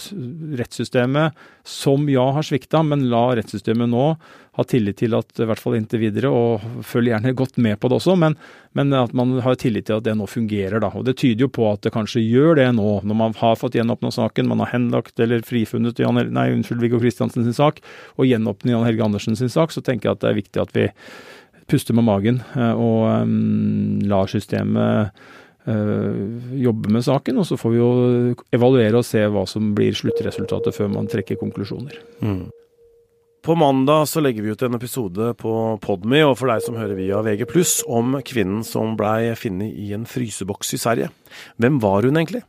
rettssystemet, 0.59 1.45
som 1.63 2.09
ja 2.11 2.25
har 2.35 2.47
svikta, 2.47 2.83
men 2.83 3.07
la 3.13 3.29
rettssystemet 3.39 3.93
nå 3.93 4.09
ha 4.55 4.65
tillit 4.71 5.01
til 5.01 5.15
at 5.19 5.41
i 5.43 5.47
hvert 5.49 5.59
fall 5.59 5.75
inntil 5.79 6.03
videre, 6.03 6.31
og 6.31 6.63
følg 6.87 7.11
gjerne 7.11 7.35
godt 7.39 7.57
med 7.63 7.79
på 7.83 7.91
det 7.91 7.97
også, 7.99 8.15
men, 8.19 8.37
men, 8.79 8.93
at 8.95 9.15
man 9.17 9.33
har 9.43 9.59
tillit 9.59 9.89
til 9.89 9.99
at 9.99 10.07
det 10.07 10.15
nå 10.19 10.29
fungerer. 10.31 10.79
da. 10.83 10.93
Og 10.95 11.07
Det 11.07 11.17
tyder 11.23 11.47
jo 11.47 11.51
på 11.55 11.67
at 11.73 11.83
det 11.87 11.95
kanskje 11.95 12.23
gjør 12.23 12.61
det 12.61 12.69
nå, 12.77 13.01
når 13.03 13.19
man 13.19 13.35
har 13.41 13.59
fått 13.59 13.79
gjenåpna 13.79 14.13
saken, 14.15 14.51
man 14.51 14.63
har 14.63 14.71
henlagt 14.75 15.19
eller 15.19 15.43
frifunnet 15.47 15.99
Jan, 16.03 16.23
nei, 16.35 16.49
unnskyld, 16.55 16.83
Viggo 16.83 17.03
Kristiansen 17.03 17.47
sin 17.47 17.57
sak, 17.57 17.83
og 18.15 18.31
gjenåpnet 18.31 18.75
Jan 18.75 18.87
Helge 18.87 19.07
Andersen 19.07 19.39
sin 19.39 19.51
sak, 19.51 19.75
så 19.75 19.83
tenker 19.83 20.11
jeg 20.11 20.19
at 20.19 20.27
det 20.27 20.31
er 20.31 20.43
viktig 20.43 20.63
at 20.63 20.77
vi 20.77 20.89
puste 21.71 21.95
med 21.97 22.07
magen 22.07 22.43
eh, 22.57 22.75
og 22.75 23.25
um, 23.25 24.01
lar 24.09 24.29
systemet 24.31 25.15
uh, 25.69 26.13
jobbe 26.61 26.93
med 26.93 27.05
saken. 27.07 27.41
Og 27.41 27.49
så 27.49 27.59
får 27.61 27.75
vi 27.75 27.81
jo 27.81 27.89
evaluere 28.55 29.01
og 29.01 29.07
se 29.09 29.25
hva 29.27 29.47
som 29.51 29.73
blir 29.77 29.97
sluttresultatet 29.97 30.77
før 30.77 30.93
man 30.93 31.09
trekker 31.11 31.41
konklusjoner. 31.41 31.99
Mm. 32.25 32.45
På 33.45 33.53
mandag 33.61 34.07
så 34.09 34.23
legger 34.25 34.45
vi 34.45 34.55
ut 34.57 34.63
en 34.65 34.77
episode 34.79 35.35
på 35.37 35.53
Podme 35.85 36.23
og 36.25 36.39
for 36.41 36.49
deg 36.49 36.65
som 36.65 36.79
hører 36.81 36.97
via 36.97 37.19
VG+, 37.21 37.45
om 37.93 38.17
kvinnen 38.25 38.63
som 38.65 38.95
blei 38.97 39.35
funnet 39.37 39.77
i 39.77 39.91
en 39.93 40.07
fryseboks 40.09 40.73
i 40.73 40.81
Sverige. 40.81 41.11
Hvem 41.61 41.77
var 41.83 42.09
hun 42.09 42.17
egentlig? 42.17 42.41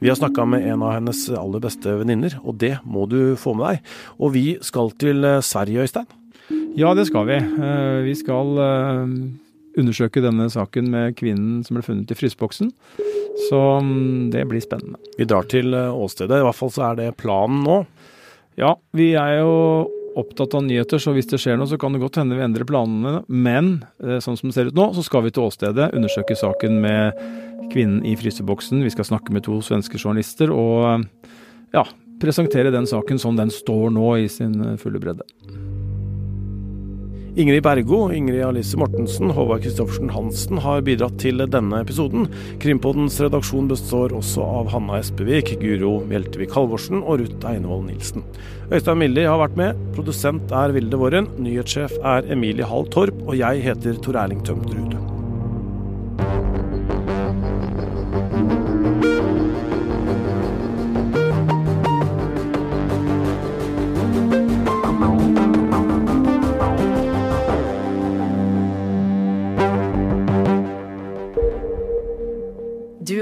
Vi 0.00 0.08
har 0.08 0.16
snakka 0.16 0.46
med 0.48 0.64
en 0.64 0.80
av 0.80 0.94
hennes 0.96 1.20
aller 1.36 1.60
beste 1.60 1.92
venninner, 1.92 2.38
og 2.40 2.56
det 2.56 2.78
må 2.88 3.04
du 3.04 3.36
få 3.36 3.52
med 3.52 3.66
deg. 3.66 3.92
Og 4.16 4.32
vi 4.32 4.46
skal 4.64 4.88
til 4.96 5.28
Sverige, 5.44 5.84
Øystein. 5.84 6.08
Ja, 6.78 6.94
det 6.94 7.06
skal 7.08 7.26
vi. 7.28 7.36
Eh, 7.36 8.00
vi 8.06 8.14
skal 8.18 8.58
eh, 8.62 9.14
undersøke 9.80 10.22
denne 10.22 10.46
saken 10.52 10.90
med 10.92 11.16
kvinnen 11.18 11.60
som 11.66 11.76
ble 11.76 11.84
funnet 11.84 12.10
i 12.10 12.16
fryseboksen. 12.18 12.70
Så 13.48 13.60
mm, 13.82 14.30
det 14.34 14.46
blir 14.50 14.62
spennende. 14.64 15.00
Vi 15.18 15.26
drar 15.28 15.48
til 15.50 15.74
eh, 15.74 15.90
åstedet, 15.90 16.40
i 16.40 16.46
hvert 16.46 16.58
fall 16.58 16.72
så 16.74 16.90
er 16.90 17.00
det 17.00 17.16
planen 17.20 17.64
nå. 17.66 17.80
Ja, 18.60 18.74
vi 18.96 19.12
er 19.18 19.40
jo 19.40 19.52
opptatt 20.20 20.56
av 20.58 20.64
nyheter, 20.66 20.98
så 21.00 21.14
hvis 21.14 21.30
det 21.30 21.38
skjer 21.40 21.58
noe, 21.58 21.70
så 21.70 21.78
kan 21.80 21.94
det 21.94 22.02
godt 22.02 22.18
hende 22.20 22.38
vi 22.38 22.44
endrer 22.44 22.66
planene. 22.66 23.20
Men 23.30 23.70
sånn 24.24 24.36
som 24.36 24.50
det 24.50 24.56
ser 24.56 24.68
ut 24.68 24.76
nå, 24.76 24.88
så 24.96 25.04
skal 25.06 25.22
vi 25.24 25.30
til 25.32 25.46
åstedet, 25.46 25.92
undersøke 25.96 26.34
saken 26.36 26.80
med 26.82 27.20
kvinnen 27.70 28.02
i 28.04 28.16
fryseboksen. 28.18 28.82
Vi 28.84 28.90
skal 28.92 29.06
snakke 29.06 29.32
med 29.32 29.46
to 29.46 29.60
svenske 29.64 30.02
journalister 30.02 30.50
og 30.50 31.06
ja, 31.72 31.86
presentere 32.20 32.74
den 32.74 32.90
saken 32.90 33.22
som 33.22 33.38
den 33.38 33.54
står 33.54 33.94
nå 33.94 34.16
i 34.26 34.28
sin 34.28 34.58
fulle 34.82 35.00
bredde. 35.00 35.28
Ingrid 37.36 37.62
Bergo, 37.62 38.10
Ingrid 38.10 38.42
Alice 38.42 38.76
Mortensen, 38.76 39.30
Håvard 39.30 39.62
Christoffersen 39.62 40.10
Hansen 40.10 40.58
har 40.64 40.82
bidratt 40.82 41.14
til 41.22 41.38
denne 41.46 41.82
episoden. 41.84 42.26
Krimpodens 42.62 43.20
redaksjon 43.22 43.68
består 43.70 44.16
også 44.18 44.42
av 44.42 44.72
Hanna 44.74 44.98
Espevik, 44.98 45.54
Guro 45.62 46.00
Mjeltevik 46.10 46.56
Halvorsen 46.56 47.04
og 47.04 47.22
Ruth 47.22 47.46
Einevold 47.52 47.86
Nilsen. 47.86 48.26
Øystein 48.70 48.98
Milli 49.04 49.28
har 49.28 49.38
vært 49.44 49.60
med, 49.60 49.86
produsent 49.94 50.50
er 50.50 50.74
Vilde 50.74 50.98
Våren, 50.98 51.30
nyhetssjef 51.38 51.94
er 52.02 52.26
Emilie 52.34 52.66
Hall 52.66 52.90
Torp, 52.90 53.22
og 53.28 53.38
jeg 53.38 53.62
heter 53.68 54.02
Tor 54.02 54.18
Erling 54.24 54.42
Tømt 54.46 55.09